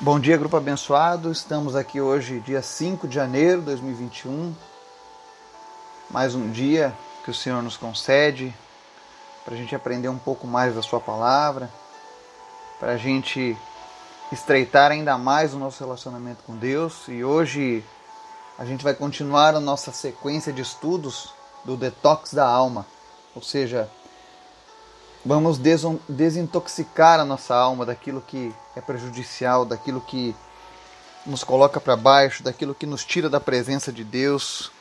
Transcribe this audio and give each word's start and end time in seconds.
Bom 0.00 0.20
dia, 0.20 0.36
grupo 0.36 0.56
abençoado. 0.56 1.32
Estamos 1.32 1.74
aqui 1.74 2.00
hoje, 2.00 2.38
dia 2.38 2.62
5 2.62 3.08
de 3.08 3.16
janeiro 3.16 3.58
de 3.58 3.66
2021. 3.66 4.54
Mais 6.08 6.36
um 6.36 6.48
dia 6.52 6.94
que 7.24 7.32
o 7.32 7.34
Senhor 7.34 7.60
nos 7.64 7.76
concede 7.76 8.54
para 9.44 9.54
a 9.54 9.56
gente 9.56 9.74
aprender 9.74 10.08
um 10.08 10.16
pouco 10.16 10.46
mais 10.46 10.72
da 10.72 10.82
Sua 10.82 11.00
palavra, 11.00 11.68
para 12.78 12.92
a 12.92 12.96
gente 12.96 13.58
estreitar 14.30 14.92
ainda 14.92 15.18
mais 15.18 15.52
o 15.52 15.58
nosso 15.58 15.82
relacionamento 15.82 16.44
com 16.44 16.54
Deus. 16.54 17.08
E 17.08 17.24
hoje 17.24 17.84
a 18.56 18.64
gente 18.64 18.84
vai 18.84 18.94
continuar 18.94 19.56
a 19.56 19.60
nossa 19.60 19.90
sequência 19.90 20.52
de 20.52 20.62
estudos 20.62 21.34
do 21.64 21.76
detox 21.76 22.32
da 22.32 22.46
alma, 22.46 22.86
ou 23.34 23.42
seja, 23.42 23.90
Vamos 25.28 25.58
desintoxicar 26.08 27.20
a 27.20 27.24
nossa 27.24 27.54
alma 27.54 27.84
daquilo 27.84 28.24
que 28.26 28.50
é 28.74 28.80
prejudicial, 28.80 29.66
daquilo 29.66 30.00
que 30.00 30.34
nos 31.26 31.44
coloca 31.44 31.78
para 31.78 31.94
baixo, 31.96 32.42
daquilo 32.42 32.74
que 32.74 32.86
nos 32.86 33.04
tira 33.04 33.28
da 33.28 33.38
presença 33.38 33.92
de 33.92 34.02
Deus. 34.02 34.72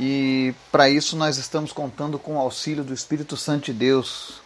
E 0.00 0.54
para 0.72 0.88
isso 0.88 1.18
nós 1.18 1.36
estamos 1.36 1.70
contando 1.70 2.18
com 2.18 2.36
o 2.36 2.40
auxílio 2.40 2.82
do 2.82 2.94
Espírito 2.94 3.36
Santo 3.36 3.66
de 3.66 3.74
Deus, 3.74 4.40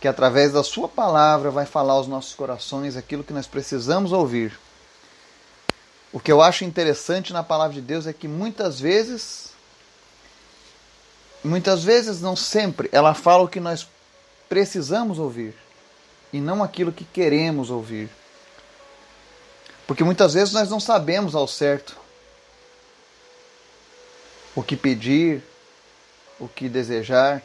que 0.00 0.08
através 0.08 0.54
da 0.54 0.64
Sua 0.64 0.88
palavra 0.88 1.50
vai 1.50 1.66
falar 1.66 1.92
aos 1.92 2.08
nossos 2.08 2.34
corações 2.34 2.96
aquilo 2.96 3.22
que 3.22 3.34
nós 3.34 3.46
precisamos 3.46 4.12
ouvir. 4.12 4.58
O 6.10 6.18
que 6.18 6.32
eu 6.32 6.40
acho 6.40 6.64
interessante 6.64 7.34
na 7.34 7.42
palavra 7.42 7.74
de 7.74 7.82
Deus 7.82 8.06
é 8.06 8.14
que 8.14 8.28
muitas 8.28 8.80
vezes 8.80 9.52
muitas 11.48 11.84
vezes, 11.84 12.20
não 12.20 12.34
sempre, 12.34 12.88
ela 12.90 13.14
fala 13.14 13.44
o 13.44 13.48
que 13.48 13.60
nós 13.60 13.86
precisamos 14.48 15.18
ouvir 15.18 15.54
e 16.32 16.40
não 16.40 16.62
aquilo 16.62 16.92
que 16.92 17.04
queremos 17.04 17.70
ouvir. 17.70 18.08
Porque 19.86 20.02
muitas 20.02 20.34
vezes 20.34 20.54
nós 20.54 20.70
não 20.70 20.80
sabemos 20.80 21.34
ao 21.34 21.46
certo 21.46 21.96
o 24.56 24.62
que 24.62 24.76
pedir, 24.76 25.42
o 26.38 26.48
que 26.48 26.68
desejar, 26.68 27.42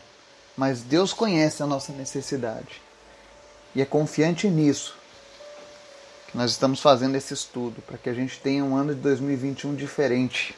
mas 0.56 0.82
Deus 0.82 1.14
conhece 1.14 1.62
a 1.62 1.66
nossa 1.66 1.92
necessidade. 1.92 2.82
E 3.76 3.82
é 3.82 3.86
confiante 3.86 4.48
nisso 4.48 4.96
que 6.30 6.38
nós 6.38 6.52
estamos 6.52 6.80
fazendo 6.80 7.16
esse 7.16 7.34
estudo, 7.34 7.82
para 7.82 7.98
que 7.98 8.10
a 8.10 8.14
gente 8.14 8.40
tenha 8.40 8.64
um 8.64 8.76
ano 8.76 8.94
de 8.94 9.02
2021 9.02 9.76
diferente. 9.76 10.56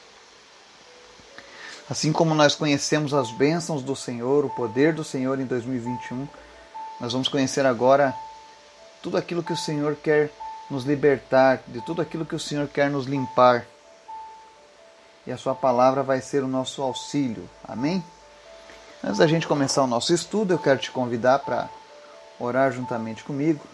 Assim 1.91 2.13
como 2.13 2.33
nós 2.33 2.55
conhecemos 2.55 3.13
as 3.13 3.31
bênçãos 3.31 3.83
do 3.83 3.97
Senhor, 3.97 4.45
o 4.45 4.49
poder 4.49 4.93
do 4.93 5.03
Senhor 5.03 5.37
em 5.41 5.45
2021, 5.45 6.25
nós 7.01 7.11
vamos 7.11 7.27
conhecer 7.27 7.65
agora 7.65 8.15
tudo 9.03 9.17
aquilo 9.17 9.43
que 9.43 9.51
o 9.51 9.57
Senhor 9.57 9.97
quer 10.01 10.31
nos 10.69 10.85
libertar, 10.85 11.61
de 11.67 11.81
tudo 11.81 12.01
aquilo 12.01 12.25
que 12.25 12.33
o 12.33 12.39
Senhor 12.39 12.65
quer 12.69 12.89
nos 12.89 13.07
limpar. 13.07 13.65
E 15.27 15.33
a 15.33 15.37
Sua 15.37 15.53
palavra 15.53 16.01
vai 16.01 16.21
ser 16.21 16.45
o 16.45 16.47
nosso 16.47 16.81
auxílio. 16.81 17.49
Amém? 17.67 18.01
Antes 19.03 19.17
da 19.17 19.27
gente 19.27 19.45
começar 19.45 19.83
o 19.83 19.87
nosso 19.87 20.13
estudo, 20.13 20.53
eu 20.53 20.59
quero 20.59 20.79
te 20.79 20.91
convidar 20.91 21.39
para 21.39 21.69
orar 22.39 22.71
juntamente 22.71 23.21
comigo, 23.25 23.65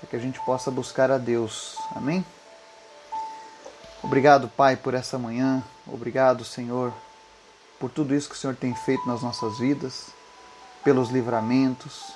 para 0.00 0.10
que 0.10 0.16
a 0.16 0.20
gente 0.20 0.40
possa 0.40 0.68
buscar 0.68 1.12
a 1.12 1.18
Deus. 1.18 1.76
Amém? 1.94 2.26
Obrigado, 4.02 4.48
Pai, 4.48 4.74
por 4.74 4.94
essa 4.94 5.16
manhã. 5.16 5.62
Obrigado, 5.86 6.44
Senhor, 6.44 6.92
por 7.78 7.90
tudo 7.90 8.14
isso 8.14 8.28
que 8.28 8.34
o 8.34 8.38
Senhor 8.38 8.56
tem 8.56 8.74
feito 8.74 9.06
nas 9.06 9.22
nossas 9.22 9.58
vidas, 9.58 10.06
pelos 10.82 11.10
livramentos, 11.10 12.12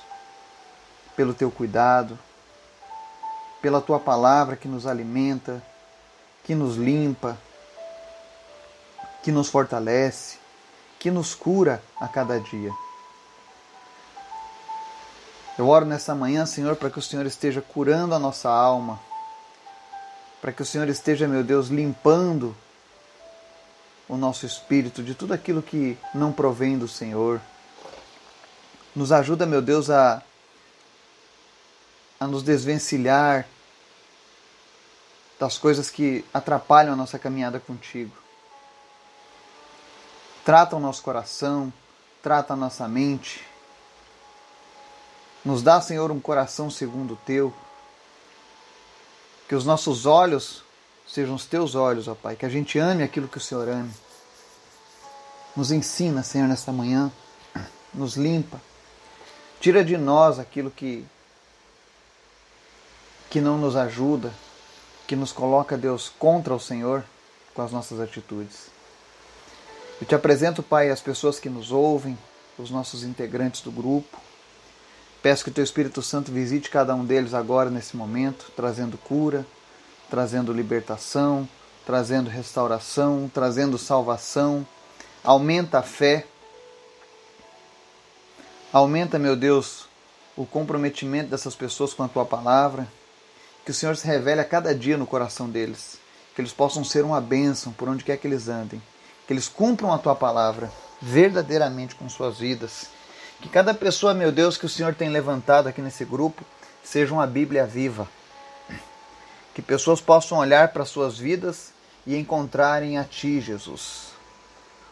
pelo 1.15 1.33
teu 1.33 1.51
cuidado, 1.51 2.17
pela 3.61 3.81
tua 3.81 3.99
palavra 3.99 4.55
que 4.55 4.67
nos 4.67 4.87
alimenta, 4.87 5.61
que 6.43 6.55
nos 6.55 6.77
limpa, 6.77 7.37
que 9.21 9.31
nos 9.31 9.49
fortalece, 9.49 10.37
que 10.97 11.11
nos 11.11 11.35
cura 11.35 11.83
a 11.99 12.07
cada 12.07 12.39
dia. 12.39 12.71
Eu 15.57 15.67
oro 15.67 15.85
nessa 15.85 16.15
manhã, 16.15 16.45
Senhor, 16.45 16.77
para 16.77 16.89
que 16.89 16.99
o 16.99 17.01
Senhor 17.01 17.25
esteja 17.25 17.61
curando 17.61 18.15
a 18.15 18.19
nossa 18.19 18.49
alma, 18.49 18.99
para 20.41 20.53
que 20.53 20.61
o 20.61 20.65
Senhor 20.65 20.87
esteja, 20.87 21.27
meu 21.27 21.43
Deus, 21.43 21.67
limpando 21.67 22.55
o 24.09 24.17
nosso 24.17 24.45
espírito 24.45 25.03
de 25.03 25.13
tudo 25.13 25.33
aquilo 25.33 25.61
que 25.61 25.95
não 26.15 26.33
provém 26.33 26.79
do 26.79 26.87
Senhor. 26.87 27.39
Nos 28.95 29.11
ajuda, 29.11 29.45
meu 29.45 29.61
Deus, 29.61 29.91
a, 29.91 30.23
a 32.19 32.25
nos 32.25 32.41
desvencilhar 32.41 33.47
das 35.39 35.59
coisas 35.59 35.91
que 35.91 36.25
atrapalham 36.33 36.93
a 36.93 36.95
nossa 36.95 37.19
caminhada 37.19 37.59
contigo. 37.59 38.11
Trata 40.43 40.75
o 40.75 40.79
nosso 40.79 41.03
coração, 41.03 41.71
trata 42.23 42.53
a 42.53 42.57
nossa 42.57 42.87
mente. 42.87 43.45
Nos 45.45 45.61
dá, 45.61 45.79
Senhor, 45.79 46.11
um 46.11 46.19
coração 46.19 46.69
segundo 46.71 47.13
o 47.13 47.17
teu. 47.17 47.53
Que 49.47 49.53
os 49.53 49.63
nossos 49.63 50.07
olhos 50.07 50.63
sejam 51.11 51.35
os 51.35 51.45
teus 51.45 51.75
olhos, 51.75 52.07
ó 52.07 52.15
Pai, 52.15 52.35
que 52.35 52.45
a 52.45 52.49
gente 52.49 52.77
ame 52.77 53.03
aquilo 53.03 53.27
que 53.27 53.37
o 53.37 53.41
Senhor 53.41 53.67
ame. 53.67 53.91
Nos 55.55 55.71
ensina, 55.71 56.23
Senhor, 56.23 56.47
nesta 56.47 56.71
manhã, 56.71 57.11
nos 57.93 58.15
limpa. 58.15 58.61
Tira 59.59 59.83
de 59.83 59.97
nós 59.97 60.39
aquilo 60.39 60.71
que 60.71 61.05
que 63.29 63.39
não 63.39 63.59
nos 63.59 63.75
ajuda, 63.75 64.33
que 65.05 65.15
nos 65.15 65.31
coloca, 65.31 65.77
Deus, 65.77 66.11
contra 66.17 66.53
o 66.53 66.59
Senhor 66.59 67.03
com 67.53 67.61
as 67.61 67.71
nossas 67.71 67.99
atitudes. 67.99 68.67
Eu 70.01 70.07
te 70.07 70.15
apresento, 70.15 70.63
Pai, 70.63 70.89
as 70.89 71.01
pessoas 71.01 71.39
que 71.39 71.49
nos 71.49 71.71
ouvem, 71.71 72.17
os 72.57 72.71
nossos 72.71 73.03
integrantes 73.03 73.61
do 73.61 73.71
grupo. 73.71 74.17
Peço 75.21 75.43
que 75.43 75.49
o 75.49 75.53
Teu 75.53 75.63
Espírito 75.63 76.01
Santo 76.01 76.31
visite 76.31 76.69
cada 76.69 76.95
um 76.95 77.05
deles 77.05 77.33
agora, 77.33 77.69
nesse 77.69 77.95
momento, 77.95 78.51
trazendo 78.55 78.97
cura, 78.97 79.45
trazendo 80.09 80.51
libertação, 80.51 81.47
trazendo 81.85 82.29
restauração, 82.29 83.29
trazendo 83.33 83.77
salvação. 83.77 84.65
Aumenta 85.23 85.79
a 85.79 85.83
fé. 85.83 86.25
Aumenta, 88.71 89.17
meu 89.17 89.35
Deus, 89.35 89.87
o 90.35 90.45
comprometimento 90.45 91.29
dessas 91.29 91.55
pessoas 91.55 91.93
com 91.93 92.03
a 92.03 92.07
tua 92.07 92.25
palavra. 92.25 92.87
Que 93.63 93.71
o 93.71 93.73
Senhor 93.73 93.95
se 93.95 94.07
revele 94.07 94.41
a 94.41 94.45
cada 94.45 94.73
dia 94.73 94.97
no 94.97 95.05
coração 95.07 95.49
deles. 95.49 95.97
Que 96.35 96.41
eles 96.41 96.53
possam 96.53 96.83
ser 96.83 97.03
uma 97.03 97.21
bênção 97.21 97.71
por 97.73 97.87
onde 97.87 98.03
quer 98.03 98.17
que 98.17 98.27
eles 98.27 98.47
andem. 98.47 98.81
Que 99.27 99.33
eles 99.33 99.47
cumpram 99.47 99.93
a 99.93 99.97
tua 99.97 100.15
palavra 100.15 100.71
verdadeiramente 101.01 101.95
com 101.95 102.09
suas 102.09 102.39
vidas. 102.39 102.87
Que 103.41 103.49
cada 103.49 103.73
pessoa, 103.73 104.13
meu 104.13 104.31
Deus, 104.31 104.57
que 104.57 104.65
o 104.65 104.69
Senhor 104.69 104.93
tem 104.93 105.09
levantado 105.09 105.67
aqui 105.67 105.81
nesse 105.81 106.03
grupo, 106.03 106.43
seja 106.83 107.13
uma 107.13 107.25
Bíblia 107.25 107.65
viva 107.65 108.07
que 109.59 109.65
pessoas 109.65 109.99
possam 109.99 110.37
olhar 110.37 110.69
para 110.69 110.85
suas 110.85 111.17
vidas 111.17 111.73
e 112.07 112.15
encontrarem 112.15 112.97
a 112.97 113.03
Ti, 113.03 113.41
Jesus. 113.41 114.13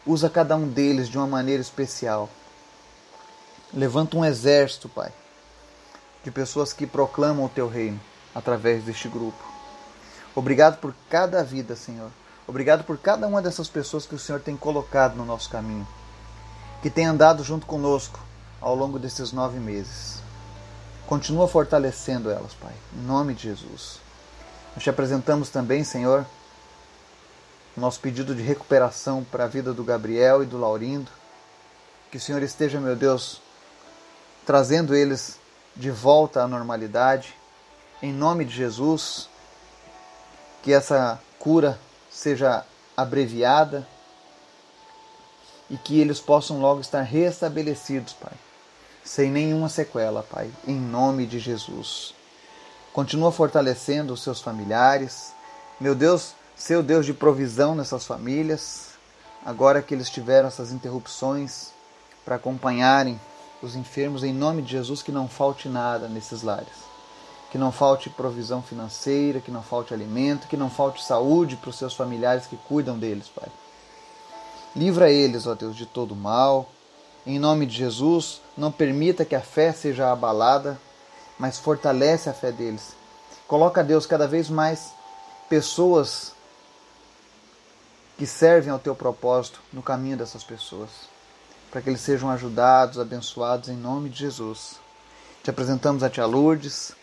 Usa 0.05 0.29
cada 0.29 0.57
um 0.57 0.67
deles 0.67 1.07
de 1.07 1.17
uma 1.17 1.25
maneira 1.25 1.61
especial. 1.61 2.29
Levanta 3.73 4.17
um 4.17 4.25
exército, 4.25 4.89
Pai, 4.89 5.09
de 6.21 6.31
pessoas 6.31 6.73
que 6.73 6.85
proclamam 6.85 7.45
o 7.45 7.49
Teu 7.49 7.69
reino 7.69 7.97
através 8.35 8.83
deste 8.83 9.07
grupo. 9.07 9.41
Obrigado 10.35 10.79
por 10.79 10.93
cada 11.09 11.41
vida, 11.45 11.73
Senhor. 11.73 12.11
Obrigado 12.45 12.83
por 12.83 12.97
cada 12.97 13.25
uma 13.25 13.41
dessas 13.41 13.69
pessoas 13.69 14.05
que 14.05 14.15
o 14.15 14.19
Senhor 14.19 14.41
tem 14.41 14.57
colocado 14.57 15.15
no 15.15 15.23
nosso 15.23 15.49
caminho, 15.49 15.87
que 16.81 16.89
tem 16.89 17.05
andado 17.05 17.41
junto 17.41 17.65
conosco 17.65 18.19
ao 18.59 18.75
longo 18.75 18.99
desses 18.99 19.31
nove 19.31 19.59
meses. 19.59 20.21
Continua 21.05 21.47
fortalecendo 21.47 22.29
elas, 22.29 22.53
Pai, 22.53 22.73
em 22.93 23.05
nome 23.05 23.33
de 23.33 23.43
Jesus. 23.43 24.06
Nós 24.77 24.83
te 24.83 24.91
apresentamos 24.91 25.49
também, 25.49 25.83
Senhor, 25.83 26.23
o 27.75 27.81
nosso 27.81 27.99
pedido 27.99 28.35
de 28.35 28.43
recuperação 28.43 29.23
para 29.23 29.45
a 29.45 29.47
vida 29.47 29.73
do 29.73 29.83
Gabriel 29.83 30.43
e 30.43 30.45
do 30.45 30.55
Laurindo. 30.55 31.09
Que 32.11 32.17
o 32.17 32.19
Senhor 32.21 32.43
esteja, 32.43 32.79
meu 32.79 32.95
Deus, 32.95 33.41
trazendo 34.45 34.93
eles 34.93 35.39
de 35.75 35.89
volta 35.89 36.43
à 36.43 36.47
normalidade. 36.47 37.33
Em 38.03 38.13
nome 38.13 38.45
de 38.45 38.53
Jesus, 38.53 39.27
que 40.61 40.71
essa 40.71 41.19
cura 41.39 41.79
seja 42.11 42.63
abreviada 42.95 43.87
e 45.71 45.77
que 45.77 45.99
eles 45.99 46.19
possam 46.19 46.61
logo 46.61 46.81
estar 46.81 47.01
restabelecidos, 47.01 48.13
Pai, 48.13 48.33
sem 49.03 49.31
nenhuma 49.31 49.69
sequela, 49.69 50.21
Pai, 50.21 50.51
em 50.67 50.79
nome 50.79 51.25
de 51.25 51.39
Jesus. 51.39 52.16
Continua 52.97 53.31
fortalecendo 53.31 54.11
os 54.11 54.23
seus 54.23 54.41
familiares. 54.41 55.31
Meu 55.79 55.93
Deus, 55.93 56.33
seu 56.55 56.81
Deus 56.81 57.05
de 57.05 57.13
provisão 57.13 57.75
nessas 57.75 58.07
famílias, 58.07 58.87
agora 59.45 59.83
que 59.83 59.93
eles 59.93 60.09
tiveram 60.09 60.47
essas 60.47 60.71
interrupções 60.71 61.73
para 62.25 62.37
acompanharem 62.37 63.21
os 63.61 63.75
enfermos, 63.75 64.23
em 64.23 64.33
nome 64.33 64.63
de 64.63 64.71
Jesus, 64.71 65.03
que 65.03 65.11
não 65.11 65.27
falte 65.27 65.69
nada 65.69 66.07
nesses 66.07 66.41
lares. 66.41 66.73
que 67.51 67.57
não 67.59 67.71
falte 67.71 68.09
provisão 68.09 68.63
financeira, 68.63 69.41
que 69.41 69.51
não 69.51 69.61
falte 69.61 69.93
alimento, 69.93 70.47
que 70.47 70.57
não 70.57 70.69
falte 70.71 71.03
saúde 71.03 71.55
para 71.55 71.69
os 71.69 71.77
seus 71.77 71.93
familiares 71.93 72.47
que 72.47 72.57
cuidam 72.67 72.97
deles, 72.97 73.27
Pai. 73.27 73.47
Livra 74.75 75.11
eles, 75.11 75.45
ó 75.45 75.53
Deus, 75.53 75.75
de 75.75 75.85
todo 75.85 76.15
mal. 76.15 76.67
Em 77.27 77.37
nome 77.37 77.67
de 77.67 77.77
Jesus, 77.77 78.41
não 78.57 78.71
permita 78.71 79.23
que 79.23 79.35
a 79.35 79.39
fé 79.39 79.71
seja 79.71 80.11
abalada, 80.11 80.79
mas 81.37 81.57
fortalece 81.57 82.29
a 82.29 82.33
fé 82.33 82.51
deles. 82.51 82.95
Coloca, 83.47 83.83
Deus, 83.83 84.05
cada 84.05 84.27
vez 84.27 84.49
mais 84.49 84.91
pessoas 85.49 86.33
que 88.17 88.25
servem 88.25 88.71
ao 88.71 88.79
teu 88.79 88.95
propósito 88.95 89.61
no 89.71 89.83
caminho 89.83 90.17
dessas 90.17 90.43
pessoas, 90.43 90.89
para 91.69 91.81
que 91.81 91.89
eles 91.89 92.01
sejam 92.01 92.29
ajudados, 92.29 92.99
abençoados 92.99 93.69
em 93.69 93.75
nome 93.75 94.09
de 94.09 94.19
Jesus. 94.19 94.79
Te 95.43 95.49
apresentamos 95.49 96.03
a 96.03 96.09
Tia 96.09 96.25
Lourdes, 96.25 96.93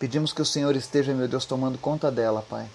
pedimos 0.00 0.32
que 0.32 0.42
o 0.42 0.46
Senhor 0.46 0.74
esteja, 0.74 1.14
meu 1.14 1.28
Deus, 1.28 1.44
tomando 1.44 1.78
conta 1.78 2.10
dela, 2.10 2.42
Pai. 2.48 2.66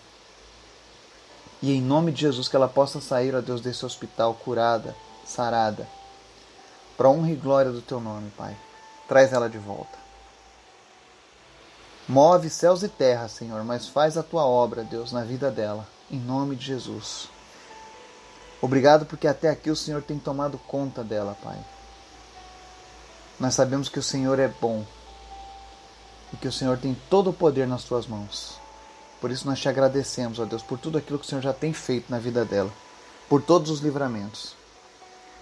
E 1.62 1.74
em 1.74 1.82
nome 1.82 2.12
de 2.12 2.22
Jesus, 2.22 2.48
que 2.48 2.56
ela 2.56 2.68
possa 2.68 3.02
sair, 3.02 3.36
ó 3.36 3.42
Deus, 3.42 3.62
desse 3.62 3.86
hospital 3.86 4.34
curada, 4.36 4.96
sarada, 5.26 5.88
para 6.96 7.10
honra 7.10 7.32
e 7.32 7.36
glória 7.36 7.72
do 7.72 7.82
teu 7.82 8.00
nome, 8.00 8.32
Pai. 8.38 8.56
Traz 9.08 9.34
ela 9.34 9.50
de 9.50 9.58
volta. 9.58 10.11
Move 12.08 12.50
céus 12.50 12.84
e 12.84 12.90
terra, 12.90 13.28
Senhor, 13.28 13.64
mas 13.64 13.88
faz 13.88 14.18
a 14.18 14.24
tua 14.24 14.44
obra, 14.44 14.84
Deus, 14.84 15.12
na 15.12 15.24
vida 15.24 15.52
dela, 15.52 15.88
em 16.10 16.20
nome 16.20 16.56
de 16.56 16.66
Jesus. 16.66 17.30
Obrigado 18.62 19.06
porque 19.06 19.28
até 19.28 19.50
aqui 19.50 19.70
o 19.70 19.76
Senhor 19.76 20.02
tem 20.02 20.18
tomado 20.18 20.58
conta 20.58 21.04
dela, 21.04 21.38
Pai. 21.44 21.58
Nós 23.40 23.54
sabemos 23.56 23.88
que 23.88 24.00
o 24.00 24.04
Senhor 24.04 24.40
é 24.40 24.48
bom 24.48 24.84
e 26.34 26.38
que 26.38 26.48
o 26.48 26.52
Senhor 26.52 26.78
tem 26.78 26.96
todo 27.10 27.30
o 27.30 27.34
poder 27.34 27.68
nas 27.68 27.84
tuas 27.84 28.08
mãos. 28.08 28.60
Por 29.20 29.30
isso 29.32 29.48
nós 29.48 29.60
te 29.60 29.70
agradecemos, 29.70 30.40
ó 30.40 30.46
Deus, 30.46 30.64
por 30.64 30.80
tudo 30.80 30.98
aquilo 30.98 31.20
que 31.20 31.26
o 31.26 31.30
Senhor 31.30 31.42
já 31.42 31.54
tem 31.54 31.72
feito 31.72 32.12
na 32.12 32.20
vida 32.20 32.44
dela, 32.44 32.72
por 33.30 33.42
todos 33.42 33.70
os 33.70 33.80
livramentos. 33.80 34.56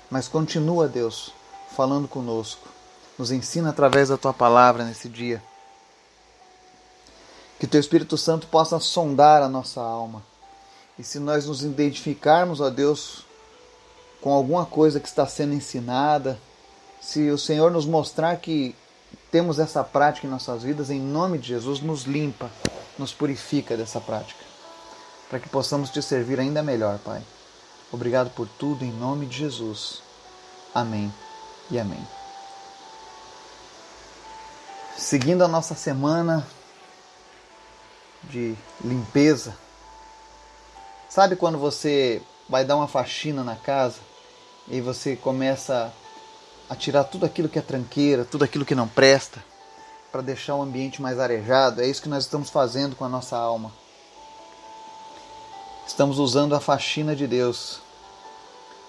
Mas 0.09 0.27
continua, 0.27 0.87
Deus, 0.87 1.33
falando 1.75 2.07
conosco. 2.07 2.67
Nos 3.17 3.31
ensina 3.31 3.69
através 3.69 4.09
da 4.09 4.17
tua 4.17 4.33
palavra 4.33 4.83
nesse 4.83 5.09
dia 5.09 5.41
que 7.59 7.67
teu 7.67 7.79
Espírito 7.79 8.17
Santo 8.17 8.47
possa 8.47 8.79
sondar 8.79 9.43
a 9.43 9.49
nossa 9.49 9.81
alma. 9.81 10.23
E 10.97 11.03
se 11.03 11.19
nós 11.19 11.45
nos 11.45 11.61
identificarmos, 11.61 12.61
ó 12.61 12.69
Deus, 12.69 13.25
com 14.21 14.31
alguma 14.31 14.65
coisa 14.65 14.99
que 14.99 15.07
está 15.07 15.27
sendo 15.27 15.53
ensinada, 15.53 16.39
se 17.01 17.29
o 17.29 17.37
Senhor 17.37 17.69
nos 17.69 17.85
mostrar 17.85 18.37
que 18.37 18.75
temos 19.29 19.59
essa 19.59 19.83
prática 19.83 20.25
em 20.25 20.29
nossas 20.29 20.63
vidas, 20.63 20.89
em 20.89 20.99
nome 20.99 21.37
de 21.37 21.49
Jesus, 21.49 21.81
nos 21.81 22.03
limpa, 22.03 22.49
nos 22.97 23.13
purifica 23.13 23.75
dessa 23.75 23.99
prática, 23.99 24.43
para 25.29 25.39
que 25.39 25.49
possamos 25.49 25.89
te 25.89 26.01
servir 26.01 26.39
ainda 26.39 26.63
melhor, 26.63 26.97
Pai. 26.99 27.21
Obrigado 27.91 28.29
por 28.31 28.47
tudo, 28.47 28.85
em 28.85 28.91
nome 28.91 29.25
de 29.25 29.37
Jesus. 29.37 30.01
Amém 30.73 31.13
e 31.71 31.79
amém. 31.79 32.05
Seguindo 34.97 35.43
a 35.43 35.47
nossa 35.47 35.73
semana 35.73 36.45
de 38.23 38.55
limpeza. 38.83 39.55
Sabe 41.09 41.35
quando 41.35 41.57
você 41.57 42.21
vai 42.47 42.65
dar 42.65 42.75
uma 42.75 42.87
faxina 42.87 43.43
na 43.43 43.55
casa 43.55 43.99
e 44.67 44.81
você 44.81 45.15
começa 45.15 45.93
a 46.69 46.75
tirar 46.75 47.03
tudo 47.05 47.25
aquilo 47.25 47.49
que 47.49 47.57
é 47.57 47.61
tranqueira, 47.61 48.25
tudo 48.25 48.43
aquilo 48.43 48.65
que 48.65 48.75
não 48.75 48.87
presta, 48.87 49.43
para 50.11 50.21
deixar 50.21 50.55
o 50.55 50.61
ambiente 50.61 51.01
mais 51.01 51.19
arejado? 51.19 51.81
É 51.81 51.87
isso 51.87 52.01
que 52.01 52.09
nós 52.09 52.25
estamos 52.25 52.49
fazendo 52.49 52.95
com 52.95 53.05
a 53.05 53.09
nossa 53.09 53.37
alma. 53.37 53.71
Estamos 55.87 56.19
usando 56.19 56.53
a 56.53 56.59
faxina 56.59 57.15
de 57.15 57.25
Deus 57.25 57.79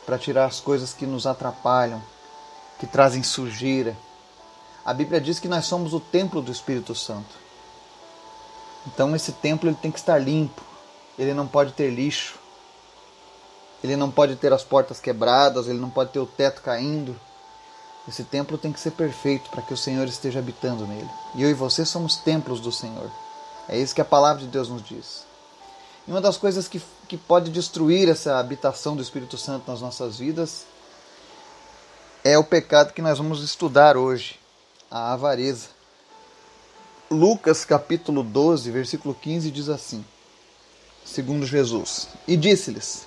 para 0.05 0.19
tirar 0.19 0.45
as 0.45 0.61
coisas 0.61 0.93
que 0.93 1.07
nos 1.07 1.27
atrapalham, 1.27 2.03
que 2.79 2.87
trazem 2.87 3.23
sujeira. 3.23 3.97
A 4.85 4.93
Bíblia 4.93 5.21
diz 5.21 5.39
que 5.39 5.49
nós 5.49 5.65
somos 5.67 5.95
o 5.95 6.01
templo 6.01 6.43
do 6.43 6.53
Espírito 6.53 6.95
Santo. 6.95 7.50
Então 8.87 9.15
esse 9.15 9.33
templo 9.33 9.69
ele 9.69 9.77
tem 9.81 9.91
que 9.91 9.99
estar 9.99 10.19
limpo, 10.19 10.63
ele 11.19 11.35
não 11.35 11.47
pode 11.47 11.73
ter 11.73 11.91
lixo, 11.91 12.39
ele 13.83 13.97
não 13.97 14.11
pode 14.11 14.37
ter 14.37 14.53
as 14.53 14.63
portas 14.63 15.01
quebradas, 15.01 15.67
ele 15.67 15.79
não 15.79 15.91
pode 15.91 16.11
ter 16.11 16.19
o 16.19 16.27
teto 16.27 16.63
caindo. 16.63 17.19
Esse 18.09 18.25
templo 18.25 18.59
tem 18.59 18.73
que 18.73 18.81
ser 18.81 18.93
perfeito 18.93 19.51
para 19.51 19.63
que 19.63 19.73
o 19.75 19.77
Senhor 19.77 20.07
esteja 20.07 20.39
habitando 20.39 20.87
nele. 20.87 21.09
E 21.35 21.43
eu 21.43 21.51
e 21.51 21.55
você 21.55 21.85
somos 21.85 22.17
templos 22.17 22.61
do 22.61 22.73
Senhor. 22.73 23.11
É 23.69 23.79
isso 23.79 23.95
que 23.95 24.01
a 24.01 24.05
palavra 24.05 24.43
de 24.43 24.49
Deus 24.49 24.69
nos 24.69 24.83
diz. 24.83 25.25
E 26.07 26.11
uma 26.11 26.21
das 26.21 26.37
coisas 26.37 26.67
que, 26.67 26.83
que 27.07 27.17
pode 27.17 27.51
destruir 27.51 28.09
essa 28.09 28.39
habitação 28.39 28.97
do 28.97 29.03
Espírito 29.03 29.39
Santo 29.39 29.71
nas 29.71 29.81
nossas 29.81 30.19
vidas 30.19 30.65
é 32.25 32.37
o 32.37 32.45
pecado 32.45 32.93
que 32.93 33.03
nós 33.03 33.17
vamos 33.19 33.43
estudar 33.43 33.97
hoje, 33.97 34.39
a 34.91 35.13
avareza. 35.13 35.69
Lucas 37.13 37.65
capítulo 37.65 38.23
12, 38.23 38.71
versículo 38.71 39.13
15 39.13 39.51
diz 39.51 39.69
assim: 39.69 40.05
Segundo 41.05 41.45
Jesus, 41.45 42.07
e 42.25 42.37
disse-lhes: 42.37 43.05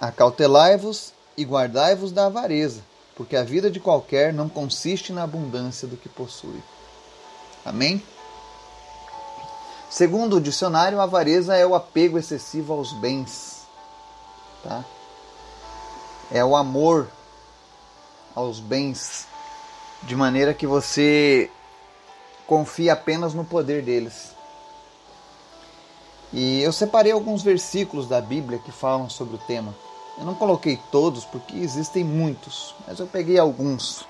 Acautelai-vos 0.00 1.12
e 1.36 1.44
guardai-vos 1.44 2.10
da 2.10 2.24
avareza, 2.24 2.80
porque 3.14 3.36
a 3.36 3.44
vida 3.44 3.70
de 3.70 3.78
qualquer 3.78 4.32
não 4.32 4.48
consiste 4.48 5.12
na 5.12 5.22
abundância 5.22 5.86
do 5.86 5.98
que 5.98 6.08
possui. 6.08 6.62
Amém? 7.62 8.02
Segundo 9.90 10.36
o 10.36 10.40
dicionário, 10.40 10.98
avareza 10.98 11.54
é 11.54 11.66
o 11.66 11.74
apego 11.74 12.16
excessivo 12.16 12.72
aos 12.72 12.94
bens. 12.94 13.66
Tá? 14.62 14.82
É 16.32 16.42
o 16.42 16.56
amor 16.56 17.06
aos 18.34 18.60
bens, 18.60 19.26
de 20.04 20.16
maneira 20.16 20.54
que 20.54 20.66
você 20.66 21.50
confia 22.46 22.92
apenas 22.92 23.34
no 23.34 23.44
poder 23.44 23.82
deles. 23.82 24.34
E 26.32 26.60
eu 26.62 26.72
separei 26.72 27.12
alguns 27.12 27.42
versículos 27.42 28.08
da 28.08 28.20
Bíblia 28.20 28.58
que 28.58 28.72
falam 28.72 29.08
sobre 29.08 29.36
o 29.36 29.38
tema. 29.46 29.74
Eu 30.18 30.24
não 30.24 30.34
coloquei 30.34 30.78
todos 30.90 31.24
porque 31.24 31.56
existem 31.56 32.04
muitos, 32.04 32.74
mas 32.86 32.98
eu 32.98 33.06
peguei 33.06 33.38
alguns 33.38 34.04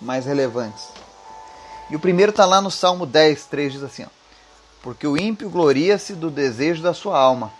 mais 0.00 0.24
relevantes. 0.24 0.88
E 1.90 1.96
o 1.96 2.00
primeiro 2.00 2.30
está 2.30 2.44
lá 2.44 2.60
no 2.60 2.70
Salmo 2.70 3.06
10, 3.06 3.46
3, 3.46 3.72
diz 3.74 3.82
assim: 3.82 4.04
ó, 4.04 4.08
Porque 4.82 5.06
o 5.06 5.16
ímpio 5.16 5.48
gloria-se 5.50 6.14
do 6.14 6.30
desejo 6.30 6.82
da 6.82 6.94
sua 6.94 7.18
alma, 7.18 7.52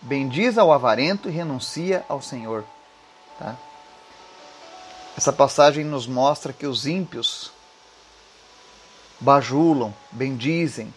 bendiz 0.00 0.58
ao 0.58 0.72
avarento 0.72 1.28
e 1.28 1.32
renuncia 1.32 2.04
ao 2.08 2.20
Senhor. 2.20 2.64
Tá? 3.38 3.56
Essa 5.16 5.32
passagem 5.32 5.84
nos 5.84 6.06
mostra 6.06 6.52
que 6.52 6.66
os 6.66 6.86
ímpios 6.86 7.53
bajulam, 9.24 9.94
bendizem, 10.12 10.92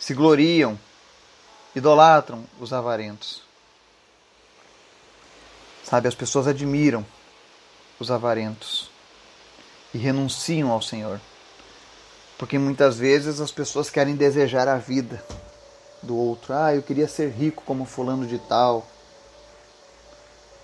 se 0.00 0.14
gloriam, 0.14 0.78
idolatram 1.76 2.44
os 2.58 2.72
avarentos. 2.72 3.42
Sabe, 5.84 6.08
as 6.08 6.14
pessoas 6.14 6.46
admiram 6.46 7.04
os 8.00 8.10
avarentos 8.10 8.90
e 9.92 9.98
renunciam 9.98 10.70
ao 10.70 10.80
Senhor. 10.80 11.20
Porque 12.38 12.58
muitas 12.58 12.96
vezes 12.96 13.40
as 13.40 13.52
pessoas 13.52 13.90
querem 13.90 14.16
desejar 14.16 14.66
a 14.66 14.78
vida 14.78 15.22
do 16.02 16.16
outro. 16.16 16.54
Ah, 16.54 16.74
eu 16.74 16.82
queria 16.82 17.06
ser 17.06 17.30
rico 17.30 17.62
como 17.64 17.84
fulano 17.84 18.26
de 18.26 18.38
tal. 18.38 18.86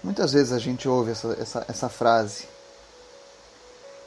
Muitas 0.02 0.32
vezes 0.32 0.52
a 0.52 0.58
gente 0.58 0.88
ouve 0.88 1.10
essa, 1.10 1.36
essa, 1.38 1.66
essa 1.68 1.88
frase. 1.90 2.48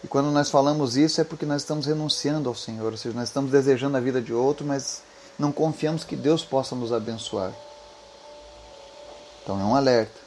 E 0.03 0.07
quando 0.07 0.31
nós 0.31 0.49
falamos 0.49 0.97
isso 0.97 1.21
é 1.21 1.23
porque 1.23 1.45
nós 1.45 1.61
estamos 1.61 1.85
renunciando 1.85 2.49
ao 2.49 2.55
Senhor, 2.55 2.91
ou 2.91 2.97
seja, 2.97 3.15
nós 3.15 3.29
estamos 3.29 3.51
desejando 3.51 3.97
a 3.97 3.99
vida 3.99 4.21
de 4.21 4.33
outro, 4.33 4.65
mas 4.65 5.03
não 5.37 5.51
confiamos 5.51 6.03
que 6.03 6.15
Deus 6.15 6.43
possa 6.43 6.75
nos 6.75 6.91
abençoar. 6.91 7.53
Então 9.43 9.59
é 9.59 9.63
um 9.63 9.75
alerta. 9.75 10.19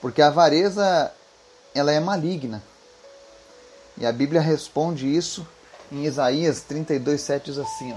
Porque 0.00 0.22
a 0.22 0.28
avareza 0.28 1.12
ela 1.74 1.92
é 1.92 1.98
maligna. 1.98 2.62
E 3.98 4.06
a 4.06 4.12
Bíblia 4.12 4.40
responde 4.40 5.06
isso 5.12 5.46
em 5.90 6.04
Isaías 6.04 6.64
32:7 6.68 7.42
diz 7.46 7.58
assim, 7.58 7.92
ó: 7.92 7.96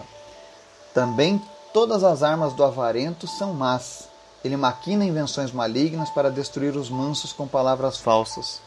Também 0.93 1.41
todas 1.71 2.03
as 2.03 2.23
armas 2.23 2.53
do 2.53 2.63
avarento 2.63 3.27
são 3.27 3.53
más. 3.53 4.09
Ele 4.43 4.57
maquina 4.57 5.05
invenções 5.05 5.51
malignas 5.51 6.09
para 6.09 6.29
destruir 6.29 6.75
os 6.75 6.89
mansos 6.89 7.31
com 7.31 7.47
palavras 7.47 7.97
falsas 7.97 8.59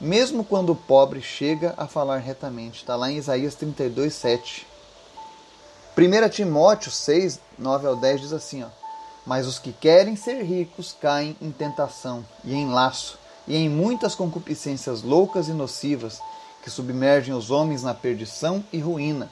mesmo 0.00 0.42
quando 0.42 0.70
o 0.70 0.76
pobre 0.76 1.20
chega 1.20 1.74
a 1.76 1.86
falar 1.86 2.18
retamente. 2.18 2.80
Está 2.80 2.96
lá 2.96 3.10
em 3.10 3.18
Isaías 3.18 3.54
32, 3.54 4.14
7. 4.14 4.66
1 5.96 6.28
Timóteo 6.30 6.90
6, 6.90 7.38
9 7.58 7.86
ao 7.86 7.96
10 7.96 8.20
diz 8.22 8.32
assim: 8.32 8.62
ó, 8.62 8.68
Mas 9.26 9.46
os 9.46 9.58
que 9.58 9.72
querem 9.72 10.16
ser 10.16 10.42
ricos 10.42 10.96
caem 10.98 11.36
em 11.42 11.50
tentação 11.50 12.24
e 12.42 12.54
em 12.54 12.70
laço, 12.70 13.18
e 13.46 13.56
em 13.56 13.68
muitas 13.68 14.14
concupiscências 14.14 15.02
loucas 15.02 15.48
e 15.48 15.52
nocivas, 15.52 16.18
que 16.62 16.70
submergem 16.70 17.34
os 17.34 17.50
homens 17.50 17.82
na 17.82 17.92
perdição 17.92 18.64
e 18.72 18.78
ruína, 18.78 19.30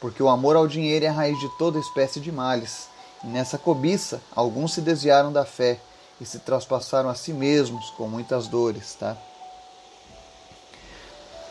porque 0.00 0.22
o 0.22 0.28
amor 0.28 0.56
ao 0.56 0.66
dinheiro 0.66 1.04
é 1.06 1.08
a 1.08 1.12
raiz 1.12 1.38
de 1.38 1.48
toda 1.56 1.78
espécie 1.78 2.20
de 2.20 2.30
males. 2.30 2.88
E 3.22 3.26
nessa 3.26 3.56
cobiça, 3.58 4.20
alguns 4.34 4.72
se 4.72 4.80
desviaram 4.80 5.32
da 5.32 5.44
fé 5.44 5.78
e 6.20 6.26
se 6.26 6.38
traspassaram 6.38 7.08
a 7.08 7.14
si 7.14 7.32
mesmos 7.32 7.90
com 7.90 8.08
muitas 8.08 8.46
dores, 8.46 8.94
tá? 8.94 9.16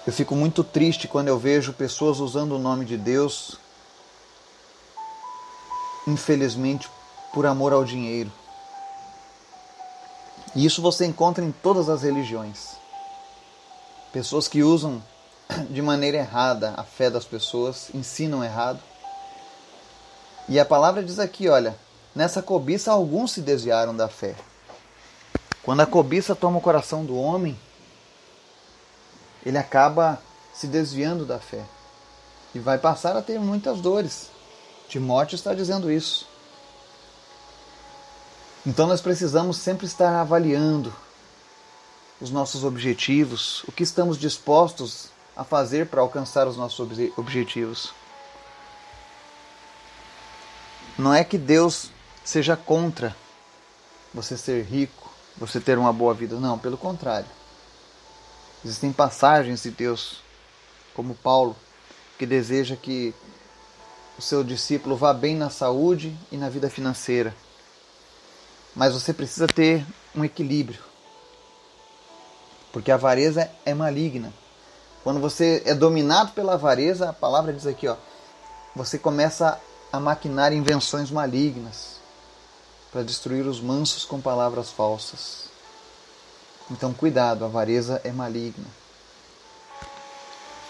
Eu 0.07 0.13
fico 0.13 0.35
muito 0.35 0.63
triste 0.63 1.07
quando 1.07 1.27
eu 1.27 1.37
vejo 1.37 1.73
pessoas 1.73 2.19
usando 2.19 2.53
o 2.53 2.59
nome 2.59 2.85
de 2.85 2.97
Deus, 2.97 3.57
infelizmente, 6.07 6.89
por 7.33 7.45
amor 7.45 7.73
ao 7.73 7.83
dinheiro. 7.83 8.31
E 10.55 10.65
isso 10.65 10.81
você 10.81 11.05
encontra 11.05 11.43
em 11.43 11.51
todas 11.51 11.89
as 11.89 12.01
religiões. 12.01 12.77
Pessoas 14.11 14.47
que 14.47 14.63
usam 14.63 15.03
de 15.69 15.81
maneira 15.81 16.17
errada 16.17 16.73
a 16.77 16.83
fé 16.83 17.09
das 17.09 17.25
pessoas, 17.25 17.89
ensinam 17.93 18.43
errado. 18.43 18.79
E 20.47 20.59
a 20.59 20.65
palavra 20.65 21.03
diz 21.03 21.19
aqui, 21.19 21.47
olha, 21.47 21.77
nessa 22.15 22.41
cobiça 22.41 22.91
alguns 22.91 23.33
se 23.33 23.41
desviaram 23.41 23.95
da 23.95 24.07
fé. 24.07 24.35
Quando 25.61 25.81
a 25.81 25.85
cobiça 25.85 26.35
toma 26.35 26.57
o 26.57 26.61
coração 26.61 27.05
do 27.05 27.15
homem, 27.15 27.55
ele 29.45 29.57
acaba 29.57 30.21
se 30.53 30.67
desviando 30.67 31.25
da 31.25 31.39
fé 31.39 31.63
e 32.53 32.59
vai 32.59 32.77
passar 32.77 33.15
a 33.15 33.21
ter 33.21 33.39
muitas 33.39 33.79
dores. 33.79 34.29
Timóteo 34.87 35.35
está 35.35 35.53
dizendo 35.53 35.91
isso. 35.91 36.27
Então 38.65 38.87
nós 38.87 39.01
precisamos 39.01 39.57
sempre 39.57 39.85
estar 39.85 40.19
avaliando 40.19 40.93
os 42.19 42.29
nossos 42.29 42.63
objetivos, 42.63 43.63
o 43.63 43.71
que 43.71 43.83
estamos 43.83 44.17
dispostos 44.17 45.09
a 45.35 45.43
fazer 45.43 45.87
para 45.87 46.01
alcançar 46.01 46.47
os 46.47 46.57
nossos 46.57 46.79
objetivos. 47.15 47.93
Não 50.97 51.13
é 51.13 51.23
que 51.23 51.37
Deus 51.37 51.91
seja 52.25 52.57
contra 52.57 53.15
você 54.13 54.37
ser 54.37 54.65
rico, 54.65 55.09
você 55.37 55.61
ter 55.61 55.77
uma 55.77 55.93
boa 55.93 56.13
vida. 56.13 56.35
Não, 56.37 56.59
pelo 56.59 56.77
contrário. 56.77 57.38
Existem 58.63 58.91
passagens 58.91 59.63
de 59.63 59.71
Deus, 59.71 60.21
como 60.93 61.15
Paulo, 61.15 61.55
que 62.17 62.25
deseja 62.25 62.75
que 62.75 63.13
o 64.17 64.21
seu 64.21 64.43
discípulo 64.43 64.97
vá 64.97 65.13
bem 65.13 65.35
na 65.35 65.49
saúde 65.49 66.13
e 66.29 66.35
na 66.35 66.49
vida 66.49 66.69
financeira. 66.69 67.33
Mas 68.75 68.93
você 68.93 69.13
precisa 69.13 69.47
ter 69.47 69.85
um 70.13 70.25
equilíbrio. 70.25 70.83
Porque 72.73 72.91
a 72.91 72.95
avareza 72.95 73.49
é 73.65 73.73
maligna. 73.73 74.33
Quando 75.03 75.21
você 75.21 75.63
é 75.65 75.73
dominado 75.73 76.33
pela 76.33 76.55
avareza, 76.55 77.09
a 77.09 77.13
palavra 77.13 77.53
diz 77.53 77.65
aqui, 77.65 77.87
ó, 77.87 77.95
você 78.75 78.99
começa 78.99 79.59
a 79.91 79.99
maquinar 79.99 80.51
invenções 80.51 81.09
malignas 81.09 81.99
para 82.91 83.03
destruir 83.03 83.45
os 83.45 83.61
mansos 83.61 84.03
com 84.03 84.19
palavras 84.19 84.69
falsas. 84.69 85.48
Então, 86.71 86.93
cuidado, 86.93 87.43
a 87.43 87.47
avareza 87.47 87.99
é 88.03 88.11
maligna. 88.11 88.67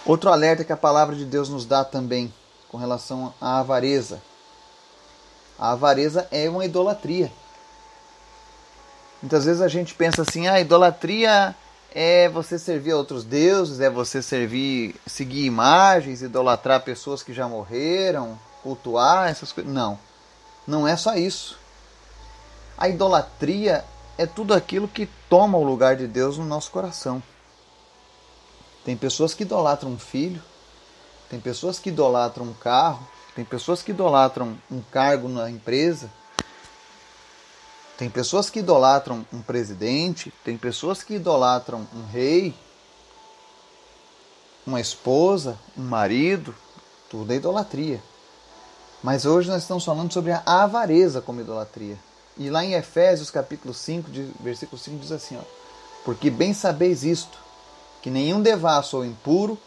Outro 0.06 0.32
alerta 0.32 0.64
que 0.64 0.72
a 0.72 0.78
palavra 0.78 1.16
de 1.16 1.26
Deus 1.26 1.50
nos 1.50 1.66
dá 1.66 1.84
também 1.84 2.34
com 2.70 2.78
relação 2.78 3.34
à 3.40 3.60
avareza. 3.60 4.22
A 5.58 5.72
avareza 5.72 6.28
é 6.32 6.50
uma 6.50 6.64
idolatria. 6.64 7.32
Muitas 9.22 9.44
vezes 9.44 9.62
a 9.62 9.68
gente 9.68 9.94
pensa 9.94 10.22
assim: 10.22 10.48
ah, 10.48 10.60
idolatria 10.60 11.54
é 11.94 12.30
você 12.30 12.58
servir 12.58 12.92
a 12.92 12.98
outros 12.98 13.26
deuses, 13.26 13.82
é 13.82 13.90
você 13.90 14.22
servir, 14.22 14.96
seguir 15.06 15.46
imagens, 15.46 16.22
idolatrar 16.22 16.82
pessoas 16.82 17.22
que 17.22 17.34
já 17.34 17.48
morreram, 17.48 18.40
cultuar 18.64 19.30
essas 19.30 19.52
coisas. 19.52 19.72
Não, 19.72 20.00
não 20.66 20.88
é 20.88 20.96
só 20.96 21.16
isso. 21.16 21.60
A 22.78 22.88
idolatria 22.88 23.84
é 24.20 24.26
tudo 24.26 24.54
aquilo 24.54 24.86
que 24.86 25.08
toma 25.30 25.58
o 25.58 25.64
lugar 25.64 25.96
de 25.96 26.06
Deus 26.06 26.38
no 26.38 26.44
nosso 26.44 26.70
coração. 26.72 27.24
Tem 28.84 28.98
pessoas 28.98 29.34
que 29.34 29.44
idolatram 29.44 29.92
um 29.92 29.98
filho, 29.98 30.44
tem 31.30 31.40
pessoas 31.40 31.80
que 31.80 31.88
idolatram 31.88 32.44
um 32.44 32.54
carro, 32.54 33.08
tem 33.34 33.46
pessoas 33.46 33.82
que 33.82 33.92
idolatram 33.92 34.58
um 34.70 34.82
cargo 34.82 35.30
na 35.30 35.50
empresa, 35.50 36.12
tem 37.98 38.10
pessoas 38.10 38.50
que 38.50 38.60
idolatram 38.60 39.26
um 39.32 39.42
presidente, 39.42 40.34
tem 40.44 40.58
pessoas 40.58 41.02
que 41.02 41.14
idolatram 41.14 41.88
um 41.96 42.06
rei, 42.12 42.54
uma 44.68 44.82
esposa, 44.82 45.58
um 45.78 45.84
marido, 45.84 46.54
tudo 47.10 47.32
é 47.32 47.38
idolatria. 47.38 48.04
Mas 49.02 49.26
hoje 49.26 49.48
nós 49.48 49.62
estamos 49.62 49.86
falando 49.86 50.12
sobre 50.12 50.34
a 50.34 50.44
avareza 50.46 51.22
como 51.22 51.40
idolatria. 51.40 52.09
E 52.38 52.50
lá 52.50 52.64
em 52.64 52.74
Efésios 52.74 53.30
capítulo 53.30 53.74
5, 53.74 54.10
versículo 54.40 54.78
5 54.78 54.98
diz 54.98 55.12
assim, 55.12 55.38
ó, 55.38 55.42
Porque 56.06 56.30
bem 56.30 56.54
sabeis 56.54 57.04
isto, 57.04 57.38
que 58.02 58.10
nenhum 58.10 58.42
devasso 58.42 58.98
ou 58.98 59.06
impuro 59.06 59.58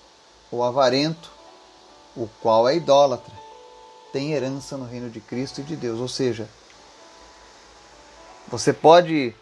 ou 0.50 0.62
avarento, 0.62 1.31
o 2.16 2.28
qual 2.40 2.69
é 2.69 2.76
idólatra, 2.76 3.33
tem 4.12 4.33
herança 4.33 4.76
no 4.76 4.87
reino 4.87 5.09
de 5.09 5.21
Cristo 5.21 5.61
e 5.61 5.64
de 5.64 5.76
Deus. 5.76 6.00
Ou 6.00 6.09
seja, 6.09 6.49
você 8.49 8.73
pode 8.73 9.35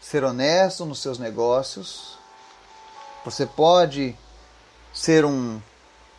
ser 0.00 0.24
honesto 0.24 0.84
nos 0.84 1.00
seus 1.00 1.18
negócios, 1.18 2.18
você 3.24 3.46
pode 3.46 4.16
ser 4.92 5.24
um, 5.24 5.60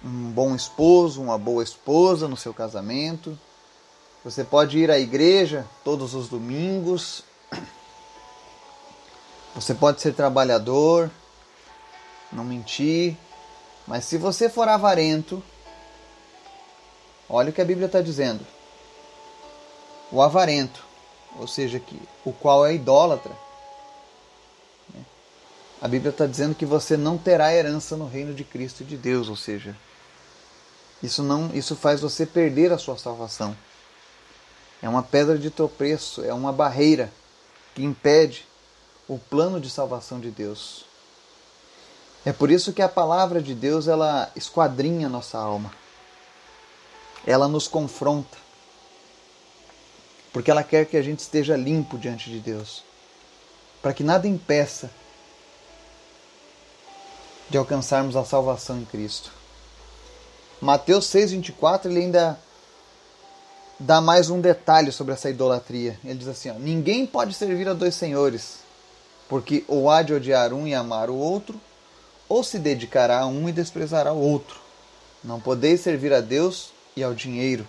um 0.03 0.31
bom 0.31 0.55
esposo, 0.55 1.21
uma 1.21 1.37
boa 1.37 1.61
esposa 1.61 2.27
no 2.27 2.37
seu 2.37 2.53
casamento, 2.53 3.37
você 4.23 4.43
pode 4.43 4.77
ir 4.77 4.89
à 4.89 4.97
igreja 4.97 5.65
todos 5.83 6.13
os 6.13 6.29
domingos, 6.29 7.23
você 9.53 9.73
pode 9.73 10.01
ser 10.01 10.13
trabalhador, 10.13 11.11
não 12.31 12.43
mentir, 12.43 13.17
mas 13.87 14.05
se 14.05 14.17
você 14.17 14.49
for 14.49 14.67
avarento, 14.67 15.43
olha 17.29 17.49
o 17.49 17.53
que 17.53 17.61
a 17.61 17.65
Bíblia 17.65 17.87
está 17.87 18.01
dizendo. 18.01 18.45
O 20.11 20.21
avarento 20.21 20.93
ou 21.39 21.47
seja, 21.47 21.79
que, 21.79 21.99
o 22.23 22.31
qual 22.31 22.65
é 22.65 22.73
idólatra. 22.73 23.31
Né? 24.93 25.01
A 25.81 25.87
Bíblia 25.87 26.11
está 26.11 26.25
dizendo 26.25 26.55
que 26.55 26.65
você 26.65 26.95
não 26.95 27.17
terá 27.17 27.53
herança 27.53 27.95
no 27.97 28.07
reino 28.07 28.33
de 28.33 28.43
Cristo 28.43 28.81
e 28.81 28.85
de 28.85 28.97
Deus, 28.97 29.29
ou 29.29 29.35
seja, 29.35 29.75
isso 31.01 31.23
não, 31.23 31.53
isso 31.53 31.75
faz 31.75 32.01
você 32.01 32.25
perder 32.25 32.71
a 32.71 32.77
sua 32.77 32.97
salvação. 32.97 33.55
É 34.83 34.89
uma 34.89 35.01
pedra 35.01 35.39
de 35.39 35.49
tropeço, 35.49 36.21
é 36.25 36.33
uma 36.33 36.51
barreira 36.51 37.09
que 37.73 37.81
impede 37.81 38.45
o 39.07 39.17
plano 39.17 39.57
de 39.57 39.69
salvação 39.69 40.19
de 40.19 40.29
Deus. 40.29 40.83
É 42.25 42.33
por 42.33 42.51
isso 42.51 42.73
que 42.73 42.81
a 42.81 42.89
palavra 42.89 43.41
de 43.41 43.55
Deus 43.55 43.87
ela 43.87 44.29
esquadrinha 44.35 45.07
nossa 45.07 45.37
alma. 45.37 45.71
Ela 47.25 47.47
nos 47.47 47.65
confronta 47.65 48.37
porque 50.33 50.51
ela 50.51 50.63
quer 50.63 50.85
que 50.85 50.97
a 50.97 51.01
gente 51.01 51.19
esteja 51.19 51.55
limpo 51.55 51.97
diante 51.97 52.29
de 52.29 52.39
Deus, 52.39 52.83
para 53.81 53.93
que 53.93 54.03
nada 54.03 54.27
impeça 54.27 54.89
de 57.49 57.57
alcançarmos 57.57 58.17
a 58.17 58.25
salvação 58.25 58.79
em 58.79 58.85
Cristo. 58.85 59.31
Mateus 60.59 61.05
6:24 61.05 61.85
ele 61.85 61.99
ainda 61.99 62.37
dá 63.79 63.99
mais 63.99 64.29
um 64.29 64.39
detalhe 64.39 64.91
sobre 64.91 65.13
essa 65.13 65.29
idolatria. 65.29 65.99
Ele 66.03 66.15
diz 66.15 66.27
assim: 66.27 66.49
ó, 66.49 66.53
ninguém 66.53 67.05
pode 67.05 67.33
servir 67.33 67.67
a 67.67 67.73
dois 67.73 67.95
senhores, 67.95 68.59
porque 69.27 69.63
ou 69.67 69.89
há 69.89 70.01
de 70.01 70.13
odiar 70.13 70.53
um 70.53 70.67
e 70.67 70.73
amar 70.73 71.09
o 71.09 71.15
outro, 71.15 71.59
ou 72.27 72.43
se 72.43 72.59
dedicará 72.59 73.21
a 73.21 73.25
um 73.25 73.49
e 73.49 73.51
desprezará 73.51 74.13
o 74.13 74.19
outro. 74.19 74.59
Não 75.23 75.39
podeis 75.39 75.81
servir 75.81 76.13
a 76.13 76.21
Deus 76.21 76.71
e 76.95 77.03
ao 77.03 77.13
dinheiro 77.13 77.67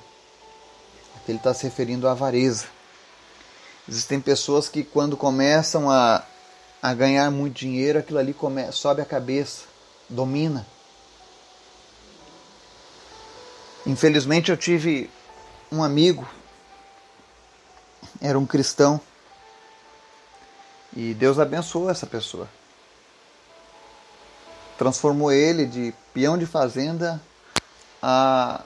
ele 1.28 1.38
está 1.38 1.54
se 1.54 1.64
referindo 1.64 2.06
à 2.08 2.12
avareza. 2.12 2.66
Existem 3.88 4.20
pessoas 4.20 4.68
que, 4.68 4.82
quando 4.82 5.16
começam 5.16 5.90
a, 5.90 6.22
a 6.82 6.94
ganhar 6.94 7.30
muito 7.30 7.54
dinheiro, 7.54 7.98
aquilo 7.98 8.18
ali 8.18 8.32
come, 8.32 8.70
sobe 8.72 9.00
a 9.00 9.04
cabeça, 9.04 9.64
domina. 10.08 10.66
Infelizmente, 13.86 14.50
eu 14.50 14.56
tive 14.56 15.10
um 15.74 15.84
amigo, 15.84 16.28
era 18.20 18.38
um 18.38 18.46
cristão, 18.46 19.00
e 20.96 21.12
Deus 21.14 21.38
abençoou 21.38 21.90
essa 21.90 22.06
pessoa. 22.06 22.48
Transformou 24.78 25.32
ele 25.32 25.66
de 25.66 25.94
peão 26.12 26.38
de 26.38 26.46
fazenda 26.46 27.20
a 28.02 28.62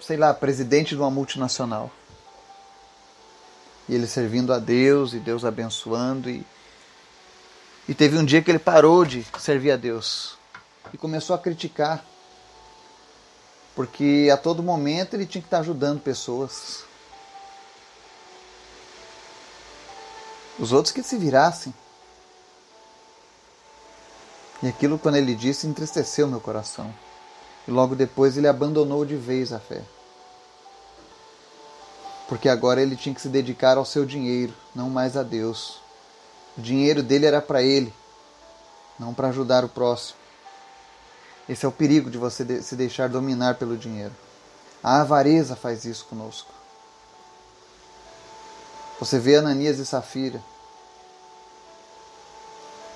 sei 0.00 0.16
lá, 0.16 0.32
presidente 0.32 0.94
de 0.94 1.00
uma 1.00 1.10
multinacional. 1.10 1.90
E 3.88 3.94
ele 3.94 4.06
servindo 4.06 4.52
a 4.52 4.58
Deus 4.58 5.12
e 5.12 5.18
Deus 5.18 5.44
abençoando. 5.44 6.28
E, 6.28 6.44
e 7.88 7.94
teve 7.94 8.18
um 8.18 8.24
dia 8.24 8.42
que 8.42 8.50
ele 8.50 8.58
parou 8.58 9.04
de 9.04 9.24
servir 9.38 9.70
a 9.70 9.76
Deus. 9.76 10.36
e 10.92 10.98
começou 10.98 11.34
a 11.34 11.38
criticar. 11.38 12.04
Porque 13.78 14.28
a 14.32 14.36
todo 14.36 14.60
momento 14.60 15.14
ele 15.14 15.24
tinha 15.24 15.40
que 15.40 15.46
estar 15.46 15.60
ajudando 15.60 16.00
pessoas. 16.00 16.82
Os 20.58 20.72
outros 20.72 20.92
que 20.92 21.00
se 21.00 21.16
virassem. 21.16 21.72
E 24.60 24.66
aquilo, 24.66 24.98
quando 24.98 25.14
ele 25.14 25.32
disse, 25.32 25.68
entristeceu 25.68 26.26
meu 26.26 26.40
coração. 26.40 26.92
E 27.68 27.70
logo 27.70 27.94
depois 27.94 28.36
ele 28.36 28.48
abandonou 28.48 29.04
de 29.04 29.14
vez 29.14 29.52
a 29.52 29.60
fé. 29.60 29.84
Porque 32.28 32.48
agora 32.48 32.82
ele 32.82 32.96
tinha 32.96 33.14
que 33.14 33.22
se 33.22 33.28
dedicar 33.28 33.78
ao 33.78 33.84
seu 33.84 34.04
dinheiro, 34.04 34.52
não 34.74 34.90
mais 34.90 35.16
a 35.16 35.22
Deus. 35.22 35.80
O 36.56 36.60
dinheiro 36.60 37.00
dele 37.00 37.26
era 37.26 37.40
para 37.40 37.62
ele, 37.62 37.94
não 38.98 39.14
para 39.14 39.28
ajudar 39.28 39.64
o 39.64 39.68
próximo. 39.68 40.18
Esse 41.48 41.64
é 41.64 41.68
o 41.68 41.72
perigo 41.72 42.10
de 42.10 42.18
você 42.18 42.62
se 42.62 42.76
deixar 42.76 43.08
dominar 43.08 43.54
pelo 43.54 43.76
dinheiro. 43.76 44.12
A 44.82 45.00
avareza 45.00 45.56
faz 45.56 45.84
isso 45.84 46.04
conosco. 46.04 46.52
Você 49.00 49.18
vê 49.18 49.36
Ananias 49.36 49.78
e 49.78 49.86
Safira. 49.86 50.42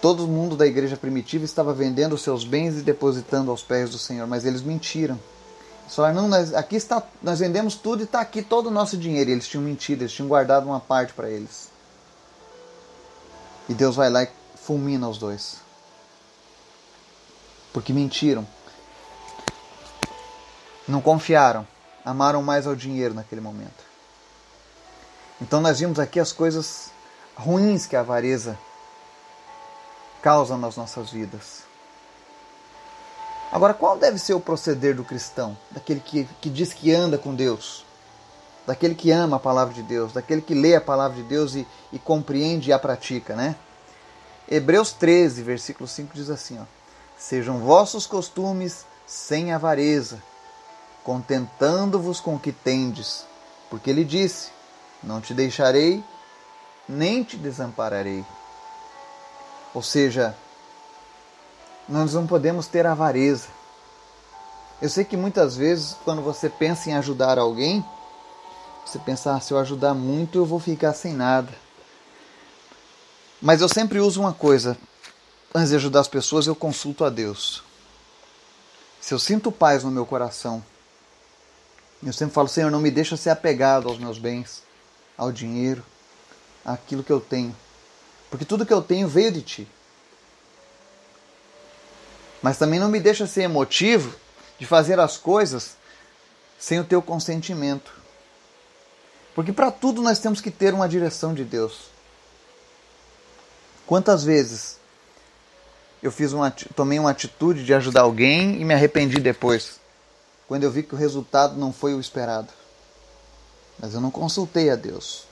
Todo 0.00 0.26
mundo 0.26 0.56
da 0.56 0.66
igreja 0.66 0.96
primitiva 0.96 1.44
estava 1.44 1.72
vendendo 1.72 2.18
seus 2.18 2.44
bens 2.44 2.76
e 2.76 2.82
depositando 2.82 3.50
aos 3.50 3.62
pés 3.62 3.90
do 3.90 3.98
Senhor, 3.98 4.26
mas 4.26 4.44
eles 4.44 4.60
mentiram. 4.60 5.18
Eles 5.82 5.94
falaram, 5.94 6.22
não, 6.22 6.28
nós, 6.28 6.52
aqui 6.54 6.76
está, 6.76 7.02
nós 7.22 7.38
vendemos 7.38 7.76
tudo 7.76 8.00
e 8.00 8.04
está 8.04 8.20
aqui 8.20 8.42
todo 8.42 8.66
o 8.66 8.70
nosso 8.70 8.96
dinheiro. 8.96 9.30
E 9.30 9.32
eles 9.32 9.46
tinham 9.46 9.62
mentido, 9.62 10.02
eles 10.02 10.12
tinham 10.12 10.28
guardado 10.28 10.66
uma 10.66 10.80
parte 10.80 11.12
para 11.12 11.30
eles. 11.30 11.68
E 13.68 13.74
Deus 13.74 13.94
vai 13.94 14.10
lá 14.10 14.24
e 14.24 14.28
fulmina 14.56 15.08
os 15.08 15.18
dois. 15.18 15.58
Porque 17.72 17.92
mentiram. 17.92 18.46
Não 20.86 21.00
confiaram. 21.00 21.66
Amaram 22.04 22.42
mais 22.42 22.66
ao 22.66 22.74
dinheiro 22.74 23.14
naquele 23.14 23.40
momento. 23.40 23.84
Então 25.40 25.60
nós 25.60 25.80
vimos 25.80 25.98
aqui 25.98 26.20
as 26.20 26.32
coisas 26.32 26.90
ruins 27.36 27.86
que 27.86 27.96
a 27.96 28.00
avareza 28.00 28.58
causa 30.22 30.56
nas 30.56 30.76
nossas 30.76 31.10
vidas. 31.10 31.62
Agora, 33.50 33.74
qual 33.74 33.98
deve 33.98 34.18
ser 34.18 34.34
o 34.34 34.40
proceder 34.40 34.94
do 34.94 35.04
cristão, 35.04 35.56
daquele 35.70 36.00
que, 36.00 36.26
que 36.40 36.48
diz 36.48 36.72
que 36.72 36.90
anda 36.92 37.18
com 37.18 37.34
Deus, 37.34 37.84
daquele 38.66 38.94
que 38.94 39.10
ama 39.10 39.36
a 39.36 39.40
palavra 39.40 39.74
de 39.74 39.82
Deus, 39.82 40.12
daquele 40.12 40.40
que 40.40 40.54
lê 40.54 40.74
a 40.74 40.80
palavra 40.80 41.16
de 41.16 41.22
Deus 41.24 41.54
e, 41.54 41.66
e 41.92 41.98
compreende 41.98 42.70
e 42.70 42.72
a 42.72 42.78
pratica, 42.78 43.36
né? 43.36 43.56
Hebreus 44.48 44.92
13, 44.92 45.42
versículo 45.42 45.86
5 45.86 46.14
diz 46.14 46.30
assim: 46.30 46.58
ó, 46.58 46.64
Sejam 47.22 47.60
vossos 47.60 48.04
costumes 48.04 48.84
sem 49.06 49.52
avareza, 49.52 50.20
contentando-vos 51.04 52.18
com 52.18 52.34
o 52.34 52.38
que 52.38 52.50
tendes, 52.50 53.24
porque 53.70 53.88
ele 53.88 54.04
disse: 54.04 54.50
Não 55.00 55.20
te 55.20 55.32
deixarei, 55.32 56.02
nem 56.88 57.22
te 57.22 57.36
desampararei. 57.36 58.24
Ou 59.72 59.80
seja, 59.84 60.36
nós 61.88 62.12
não 62.12 62.26
podemos 62.26 62.66
ter 62.66 62.88
avareza. 62.88 63.46
Eu 64.80 64.88
sei 64.88 65.04
que 65.04 65.16
muitas 65.16 65.54
vezes, 65.56 65.96
quando 66.04 66.22
você 66.22 66.48
pensa 66.48 66.90
em 66.90 66.94
ajudar 66.94 67.38
alguém, 67.38 67.84
você 68.84 68.98
pensa, 68.98 69.36
ah, 69.36 69.40
se 69.40 69.54
eu 69.54 69.58
ajudar 69.60 69.94
muito, 69.94 70.38
eu 70.38 70.44
vou 70.44 70.58
ficar 70.58 70.92
sem 70.92 71.12
nada. 71.12 71.52
Mas 73.40 73.60
eu 73.60 73.68
sempre 73.68 74.00
uso 74.00 74.20
uma 74.20 74.32
coisa: 74.32 74.76
antes 75.54 75.70
de 75.70 75.76
ajudar 75.76 76.00
as 76.00 76.08
pessoas, 76.08 76.46
eu 76.46 76.54
consulto 76.54 77.04
a 77.04 77.10
Deus. 77.10 77.62
Se 79.00 79.12
eu 79.12 79.18
sinto 79.18 79.52
paz 79.52 79.84
no 79.84 79.90
meu 79.90 80.06
coração, 80.06 80.64
eu 82.02 82.12
sempre 82.12 82.34
falo, 82.34 82.48
Senhor, 82.48 82.70
não 82.70 82.80
me 82.80 82.90
deixa 82.90 83.16
ser 83.16 83.30
apegado 83.30 83.88
aos 83.88 83.98
meus 83.98 84.18
bens, 84.18 84.62
ao 85.16 85.30
dinheiro, 85.30 85.84
àquilo 86.64 87.02
que 87.02 87.12
eu 87.12 87.20
tenho. 87.20 87.54
Porque 88.30 88.44
tudo 88.44 88.66
que 88.66 88.72
eu 88.72 88.82
tenho 88.82 89.06
veio 89.06 89.30
de 89.30 89.42
ti. 89.42 89.68
Mas 92.40 92.58
também 92.58 92.80
não 92.80 92.88
me 92.88 92.98
deixa 92.98 93.26
ser 93.26 93.42
emotivo 93.42 94.14
de 94.58 94.66
fazer 94.66 94.98
as 94.98 95.16
coisas 95.16 95.76
sem 96.58 96.80
o 96.80 96.84
teu 96.84 97.02
consentimento. 97.02 97.92
Porque 99.34 99.52
para 99.52 99.70
tudo 99.70 100.02
nós 100.02 100.18
temos 100.18 100.40
que 100.40 100.50
ter 100.50 100.74
uma 100.74 100.88
direção 100.88 101.34
de 101.34 101.44
Deus. 101.44 101.90
Quantas 103.86 104.24
vezes 104.24 104.78
eu 106.02 106.10
fiz 106.10 106.32
uma, 106.32 106.50
tomei 106.74 106.98
uma 106.98 107.10
atitude 107.10 107.64
de 107.64 107.72
ajudar 107.72 108.02
alguém 108.02 108.60
e 108.60 108.64
me 108.64 108.74
arrependi 108.74 109.20
depois, 109.20 109.80
quando 110.48 110.64
eu 110.64 110.70
vi 110.70 110.82
que 110.82 110.94
o 110.94 110.98
resultado 110.98 111.56
não 111.56 111.72
foi 111.72 111.94
o 111.94 112.00
esperado. 112.00 112.48
Mas 113.78 113.94
eu 113.94 114.00
não 114.00 114.10
consultei 114.10 114.68
a 114.70 114.76
Deus. 114.76 115.24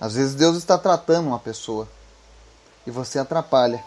Às 0.00 0.14
vezes 0.14 0.34
Deus 0.34 0.56
está 0.56 0.76
tratando 0.76 1.28
uma 1.28 1.38
pessoa 1.38 1.88
e 2.86 2.90
você 2.90 3.18
atrapalha. 3.18 3.82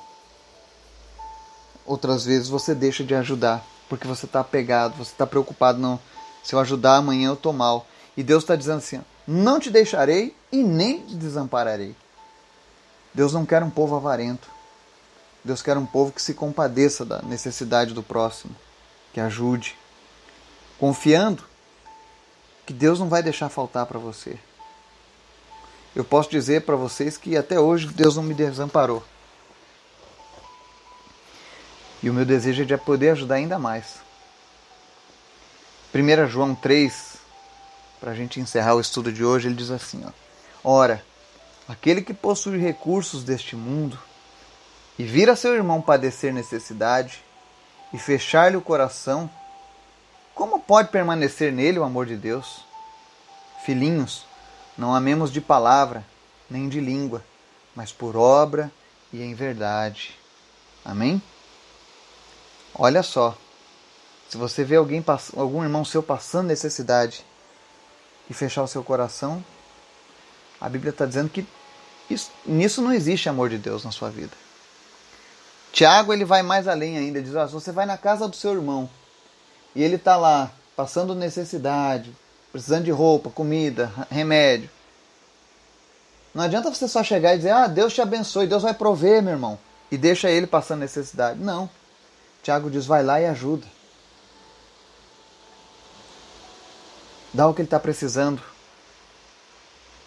Outras 1.86 2.24
vezes 2.24 2.48
você 2.48 2.74
deixa 2.74 3.04
de 3.04 3.14
ajudar 3.14 3.66
porque 3.90 4.08
você 4.08 4.26
está 4.26 4.40
apegado, 4.40 4.98
você 4.98 5.12
está 5.12 5.28
preocupado. 5.28 5.80
Não, 5.80 6.00
se 6.44 6.56
eu 6.56 6.60
ajudar 6.60 6.96
amanhã 6.96 7.30
eu 7.30 7.34
estou 7.34 7.54
mal. 7.54 7.86
E 8.16 8.24
Deus 8.24 8.44
está 8.44 8.56
dizendo 8.56 8.78
assim: 8.78 9.02
não 9.28 9.60
te 9.60 9.70
deixarei 9.70 10.36
e 10.52 10.64
nem 10.64 11.06
te 11.06 11.16
desampararei. 11.16 11.96
Deus 13.14 13.34
não 13.34 13.46
quer 13.46 13.62
um 13.64 13.70
povo 13.70 13.96
avarento. 13.96 14.48
Deus 15.44 15.62
quer 15.62 15.78
um 15.78 15.86
povo 15.86 16.12
que 16.12 16.22
se 16.22 16.34
compadeça 16.34 17.04
da 17.04 17.22
necessidade 17.22 17.94
do 17.94 18.02
próximo, 18.02 18.56
que 19.12 19.20
ajude, 19.20 19.78
confiando 20.80 21.44
que 22.66 22.74
Deus 22.74 23.00
não 23.00 23.10
vai 23.10 23.22
deixar 23.22 23.50
faltar 23.50 23.86
para 23.86 24.00
você 24.00 24.40
eu 25.96 26.04
posso 26.04 26.30
dizer 26.30 26.62
para 26.62 26.76
vocês 26.76 27.18
que 27.18 27.38
até 27.38 27.60
hoje 27.60 27.88
Deus 27.88 28.16
não 28.16 28.24
me 28.24 28.34
desamparou. 28.34 29.04
E 32.02 32.10
o 32.10 32.14
meu 32.14 32.26
desejo 32.26 32.64
é 32.64 32.66
de 32.66 32.76
poder 32.78 33.12
ajudar 33.12 33.36
ainda 33.36 33.60
mais. 33.60 34.02
1 35.94 36.28
João 36.28 36.56
3, 36.56 37.18
para 38.00 38.12
a 38.12 38.16
gente 38.16 38.40
encerrar 38.40 38.74
o 38.74 38.82
estudo 38.82 39.12
de 39.12 39.24
hoje, 39.24 39.48
ele 39.48 39.56
diz 39.56 39.70
assim: 39.70 40.04
ó, 40.04 40.12
Ora, 40.64 41.06
aquele 41.68 42.02
que 42.02 42.14
possui 42.14 42.58
recursos 42.58 43.24
deste 43.24 43.56
mundo 43.56 43.98
e 44.98 45.04
vir 45.04 45.30
a 45.30 45.36
seu 45.36 45.54
irmão 45.54 45.82
padecer 45.82 46.34
necessidade 46.34 47.24
e 47.92 47.98
fechar-lhe 47.98 48.58
o 48.58 48.62
coração, 48.62 49.30
como 50.34 50.60
pode 50.60 50.90
permanecer 50.90 51.52
nele 51.52 51.80
o 51.80 51.84
amor 51.84 52.06
de 52.06 52.16
Deus? 52.16 52.66
Filhinhos, 53.66 54.26
não 54.78 54.94
amemos 54.94 55.32
de 55.32 55.40
palavra, 55.40 56.06
nem 56.50 56.68
de 56.68 56.80
língua, 56.80 57.24
mas 57.76 57.92
por 57.92 58.16
obra 58.16 58.72
e 59.12 59.22
em 59.22 59.34
verdade. 59.34 60.18
Amém? 60.84 61.22
Olha 62.76 63.04
só, 63.04 63.38
se 64.28 64.38
você 64.38 64.64
vê 64.64 64.76
alguém, 64.76 65.04
algum 65.38 65.64
irmão 65.64 65.86
seu 65.86 66.02
passando 66.02 66.48
necessidade 66.48 67.24
e 68.30 68.34
fechar 68.34 68.64
o 68.64 68.68
seu 68.68 68.84
coração, 68.84 69.44
a 70.60 70.68
Bíblia 70.68 70.90
está 70.90 71.06
dizendo 71.06 71.30
que 71.30 71.46
isso, 72.10 72.32
nisso 72.46 72.82
não 72.82 72.92
existe 72.92 73.30
amor 73.30 73.50
de 73.50 73.58
Deus 73.58 73.84
na 73.84 73.92
sua 73.92 74.10
vida. 74.10 74.43
Tiago 75.74 76.14
ele 76.14 76.24
vai 76.24 76.44
mais 76.44 76.68
além 76.68 77.00
ainda, 77.00 77.20
diz: 77.20 77.36
ah, 77.36 77.48
se 77.48 77.54
você 77.54 77.72
vai 77.72 77.88
na 77.88 77.98
casa 77.98 78.28
do 78.28 78.36
seu 78.36 78.54
irmão 78.54 78.88
e 79.76 79.84
ele 79.84 79.96
está 79.96 80.16
lá 80.16 80.52
passando 80.76 81.16
necessidade, 81.16 82.16
precisando 82.52 82.86
de 82.86 82.92
roupa, 82.92 83.32
comida, 83.32 83.92
remédio. 84.10 84.70
Não 86.32 86.44
adianta 86.44 86.72
você 86.72 86.88
só 86.88 87.04
chegar 87.04 87.34
e 87.34 87.38
dizer, 87.38 87.52
ah, 87.52 87.68
Deus 87.68 87.92
te 87.92 88.02
abençoe, 88.02 88.46
Deus 88.46 88.62
vai 88.62 88.74
prover, 88.74 89.22
meu 89.22 89.34
irmão, 89.34 89.58
e 89.92 89.98
deixa 89.98 90.30
ele 90.30 90.46
passando 90.46 90.80
necessidade. 90.80 91.40
Não. 91.40 91.68
Tiago 92.44 92.70
diz, 92.70 92.86
vai 92.86 93.04
lá 93.04 93.20
e 93.20 93.26
ajuda. 93.26 93.66
Dá 97.34 97.48
o 97.48 97.54
que 97.54 97.62
ele 97.62 97.68
está 97.68 97.80
precisando. 97.80 98.42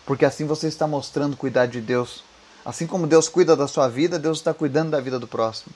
Porque 0.04 0.24
assim 0.24 0.46
você 0.46 0.68
está 0.68 0.86
mostrando 0.86 1.36
cuidar 1.36 1.66
de 1.66 1.80
Deus. 1.80 2.22
Assim 2.66 2.84
como 2.84 3.06
Deus 3.06 3.28
cuida 3.28 3.54
da 3.54 3.68
sua 3.68 3.86
vida, 3.86 4.18
Deus 4.18 4.38
está 4.38 4.52
cuidando 4.52 4.90
da 4.90 5.00
vida 5.00 5.20
do 5.20 5.28
próximo. 5.28 5.72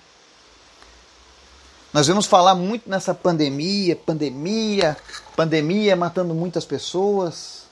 Nós 1.92 2.08
vamos 2.08 2.26
falar 2.26 2.56
muito 2.56 2.90
nessa 2.90 3.14
pandemia, 3.14 3.94
pandemia, 3.94 4.96
pandemia 5.36 5.94
matando 5.94 6.34
muitas 6.34 6.64
pessoas. 6.64 7.62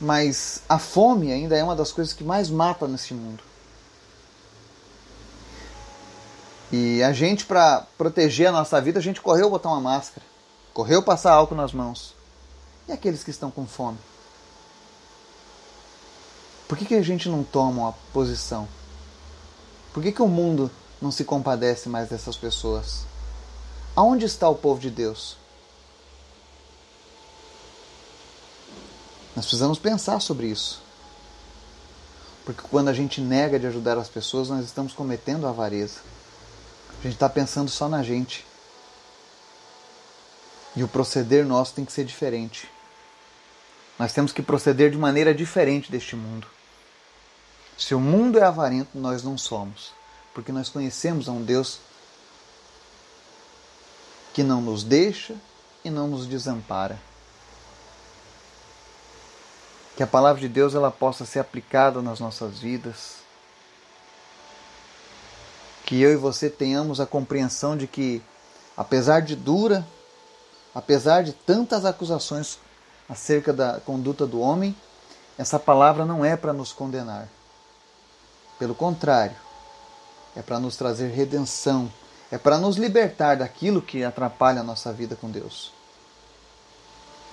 Mas 0.00 0.62
a 0.68 0.76
fome 0.76 1.32
ainda 1.32 1.56
é 1.56 1.62
uma 1.62 1.76
das 1.76 1.92
coisas 1.92 2.12
que 2.12 2.24
mais 2.24 2.50
mata 2.50 2.88
nesse 2.88 3.14
mundo. 3.14 3.44
E 6.72 7.00
a 7.00 7.12
gente, 7.12 7.44
para 7.46 7.86
proteger 7.96 8.48
a 8.48 8.52
nossa 8.52 8.80
vida, 8.80 8.98
a 8.98 9.02
gente 9.02 9.20
correu 9.20 9.48
botar 9.48 9.68
uma 9.68 9.80
máscara, 9.80 10.26
correu 10.72 11.00
passar 11.00 11.32
álcool 11.32 11.54
nas 11.54 11.72
mãos. 11.72 12.12
E 12.88 12.92
aqueles 12.92 13.22
que 13.22 13.30
estão 13.30 13.52
com 13.52 13.64
fome? 13.64 13.98
Por 16.74 16.78
que, 16.78 16.86
que 16.86 16.94
a 16.94 17.02
gente 17.02 17.28
não 17.28 17.44
toma 17.44 17.82
uma 17.82 17.92
posição? 18.12 18.66
Por 19.92 20.02
que, 20.02 20.10
que 20.10 20.20
o 20.20 20.26
mundo 20.26 20.68
não 21.04 21.12
se 21.12 21.22
compadece 21.22 21.88
mais 21.88 22.08
dessas 22.08 22.36
pessoas. 22.36 23.04
Aonde 23.94 24.24
está 24.24 24.48
o 24.48 24.54
povo 24.54 24.80
de 24.80 24.90
Deus? 24.90 25.36
Nós 29.36 29.44
precisamos 29.44 29.78
pensar 29.78 30.18
sobre 30.20 30.46
isso. 30.46 30.82
Porque 32.44 32.62
quando 32.70 32.88
a 32.88 32.92
gente 32.92 33.20
nega 33.20 33.58
de 33.58 33.66
ajudar 33.66 33.98
as 33.98 34.08
pessoas, 34.08 34.48
nós 34.48 34.64
estamos 34.64 34.92
cometendo 34.92 35.46
avareza. 35.46 36.00
A 36.98 37.02
gente 37.02 37.14
está 37.14 37.28
pensando 37.28 37.70
só 37.70 37.88
na 37.88 38.02
gente. 38.02 38.46
E 40.74 40.82
o 40.82 40.88
proceder 40.88 41.44
nosso 41.44 41.74
tem 41.74 41.84
que 41.84 41.92
ser 41.92 42.04
diferente. 42.04 42.68
Nós 43.98 44.12
temos 44.12 44.32
que 44.32 44.42
proceder 44.42 44.90
de 44.90 44.96
maneira 44.96 45.34
diferente 45.34 45.92
deste 45.92 46.16
mundo. 46.16 46.53
Se 47.76 47.94
o 47.94 48.00
mundo 48.00 48.38
é 48.38 48.42
avarento, 48.42 48.96
nós 48.96 49.22
não 49.22 49.36
somos, 49.36 49.92
porque 50.32 50.52
nós 50.52 50.68
conhecemos 50.68 51.28
a 51.28 51.32
um 51.32 51.42
Deus 51.42 51.80
que 54.32 54.42
não 54.42 54.60
nos 54.60 54.82
deixa 54.82 55.34
e 55.84 55.90
não 55.90 56.08
nos 56.08 56.26
desampara. 56.26 56.98
Que 59.96 60.02
a 60.02 60.06
palavra 60.06 60.40
de 60.40 60.48
Deus 60.48 60.74
ela 60.74 60.90
possa 60.90 61.24
ser 61.24 61.38
aplicada 61.38 62.02
nas 62.02 62.18
nossas 62.18 62.58
vidas. 62.58 63.16
Que 65.86 66.00
eu 66.00 66.12
e 66.12 66.16
você 66.16 66.50
tenhamos 66.50 67.00
a 67.00 67.06
compreensão 67.06 67.76
de 67.76 67.86
que, 67.86 68.20
apesar 68.76 69.20
de 69.20 69.36
dura, 69.36 69.86
apesar 70.74 71.22
de 71.22 71.32
tantas 71.32 71.84
acusações 71.84 72.58
acerca 73.08 73.52
da 73.52 73.78
conduta 73.80 74.26
do 74.26 74.40
homem, 74.40 74.74
essa 75.38 75.58
palavra 75.58 76.04
não 76.04 76.24
é 76.24 76.36
para 76.36 76.52
nos 76.52 76.72
condenar. 76.72 77.28
Pelo 78.58 78.74
contrário, 78.74 79.36
é 80.36 80.42
para 80.42 80.58
nos 80.58 80.76
trazer 80.76 81.08
redenção, 81.08 81.90
é 82.30 82.38
para 82.38 82.58
nos 82.58 82.76
libertar 82.76 83.36
daquilo 83.36 83.82
que 83.82 84.04
atrapalha 84.04 84.60
a 84.60 84.64
nossa 84.64 84.92
vida 84.92 85.16
com 85.16 85.30
Deus. 85.30 85.72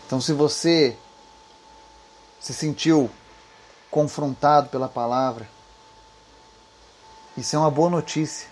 Então, 0.05 0.19
se 0.19 0.33
você 0.33 0.97
se 2.39 2.53
sentiu 2.53 3.09
confrontado 3.89 4.69
pela 4.69 4.87
palavra, 4.87 5.47
isso 7.37 7.55
é 7.55 7.59
uma 7.59 7.71
boa 7.71 7.89
notícia. 7.89 8.47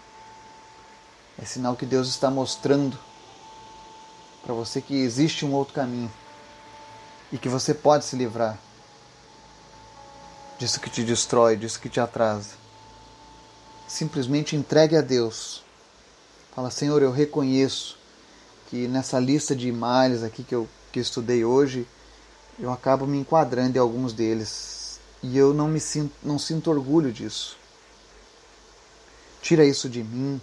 É 1.41 1.45
sinal 1.45 1.75
que 1.75 1.85
Deus 1.85 2.07
está 2.07 2.29
mostrando 2.29 2.97
para 4.43 4.53
você 4.53 4.81
que 4.81 4.95
existe 4.95 5.45
um 5.45 5.53
outro 5.53 5.73
caminho 5.73 6.11
e 7.31 7.37
que 7.37 7.49
você 7.49 7.73
pode 7.73 8.05
se 8.05 8.15
livrar 8.15 8.57
disso 10.59 10.79
que 10.81 10.89
te 10.89 11.03
destrói, 11.03 11.55
disso 11.55 11.79
que 11.79 11.89
te 11.89 12.01
atrasa. 12.01 12.49
Simplesmente 13.87 14.55
entregue 14.55 14.97
a 14.97 15.01
Deus. 15.01 15.63
Fala, 16.53 16.69
Senhor, 16.69 17.01
eu 17.01 17.11
reconheço 17.11 17.97
que 18.69 18.87
nessa 18.87 19.17
lista 19.19 19.55
de 19.55 19.71
males 19.71 20.21
aqui 20.21 20.43
que 20.43 20.53
eu 20.53 20.67
que 20.91 20.99
estudei 20.99 21.45
hoje, 21.45 21.87
eu 22.59 22.71
acabo 22.71 23.05
me 23.05 23.19
enquadrando 23.19 23.77
em 23.77 23.79
alguns 23.79 24.11
deles 24.11 24.99
e 25.21 25.37
eu 25.37 25.53
não 25.53 25.67
me 25.67 25.79
sinto, 25.79 26.13
não 26.23 26.39
sinto 26.39 26.71
orgulho 26.71 27.11
disso. 27.11 27.57
Tira 29.41 29.63
isso 29.63 29.87
de 29.87 30.03
mim, 30.03 30.41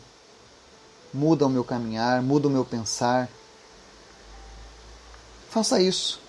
muda 1.13 1.47
o 1.47 1.51
meu 1.51 1.65
caminhar, 1.65 2.23
muda 2.23 2.49
o 2.49 2.51
meu 2.51 2.65
pensar. 2.65 3.29
Faça 5.51 5.81
isso. 5.81 6.21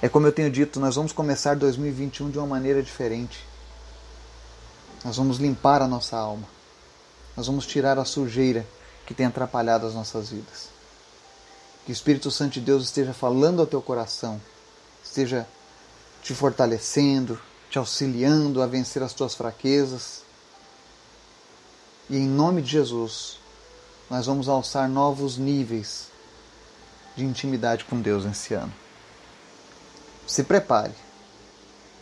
É 0.00 0.08
como 0.08 0.26
eu 0.26 0.32
tenho 0.32 0.50
dito, 0.50 0.78
nós 0.78 0.94
vamos 0.94 1.12
começar 1.12 1.56
2021 1.56 2.30
de 2.30 2.38
uma 2.38 2.46
maneira 2.46 2.80
diferente. 2.80 3.44
Nós 5.04 5.16
vamos 5.16 5.38
limpar 5.38 5.82
a 5.82 5.88
nossa 5.88 6.16
alma. 6.16 6.46
Nós 7.36 7.48
vamos 7.48 7.66
tirar 7.66 7.98
a 7.98 8.04
sujeira 8.04 8.64
que 9.04 9.12
tem 9.12 9.26
atrapalhado 9.26 9.86
as 9.86 9.94
nossas 9.94 10.30
vidas. 10.30 10.68
Que 11.84 11.90
o 11.90 11.92
Espírito 11.92 12.30
Santo 12.30 12.54
de 12.54 12.60
Deus 12.60 12.84
esteja 12.84 13.12
falando 13.12 13.60
ao 13.60 13.66
teu 13.66 13.82
coração, 13.82 14.40
esteja 15.02 15.46
te 16.22 16.32
fortalecendo, 16.32 17.40
te 17.68 17.78
auxiliando 17.78 18.62
a 18.62 18.66
vencer 18.66 19.02
as 19.02 19.12
tuas 19.12 19.34
fraquezas. 19.34 20.22
E 22.08 22.16
em 22.16 22.28
nome 22.28 22.62
de 22.62 22.70
Jesus, 22.70 23.40
nós 24.08 24.26
vamos 24.26 24.48
alçar 24.48 24.88
novos 24.88 25.38
níveis 25.38 26.06
de 27.16 27.24
intimidade 27.24 27.84
com 27.84 28.00
Deus 28.00 28.24
nesse 28.24 28.54
ano. 28.54 28.72
Se 30.28 30.44
prepare. 30.44 30.92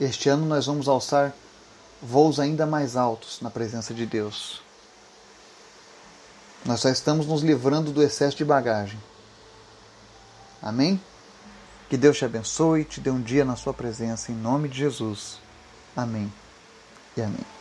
Este 0.01 0.29
ano 0.29 0.45
nós 0.45 0.67
vamos 0.67 0.89
alçar 0.89 1.33
voos 2.03 2.41
ainda 2.41 2.67
mais 2.67 2.97
altos 2.97 3.41
na 3.41 3.49
presença 3.49 3.95
de 3.95 4.05
Deus. 4.05 4.61
Nós 6.65 6.81
só 6.81 6.89
estamos 6.89 7.25
nos 7.27 7.43
livrando 7.43 7.93
do 7.93 8.03
excesso 8.03 8.37
de 8.37 8.45
bagagem. 8.45 9.01
Amém? 10.61 11.01
Que 11.89 11.97
Deus 11.97 12.19
te 12.19 12.25
abençoe 12.25 12.81
e 12.81 12.85
te 12.85 13.01
dê 13.01 13.11
um 13.11 13.23
dia 13.23 13.45
na 13.45 13.55
sua 13.55 13.73
presença, 13.73 14.33
em 14.33 14.35
nome 14.35 14.69
de 14.69 14.79
Jesus. 14.79 15.39
Amém 15.97 16.31
e 17.17 17.23
amém. 17.23 17.56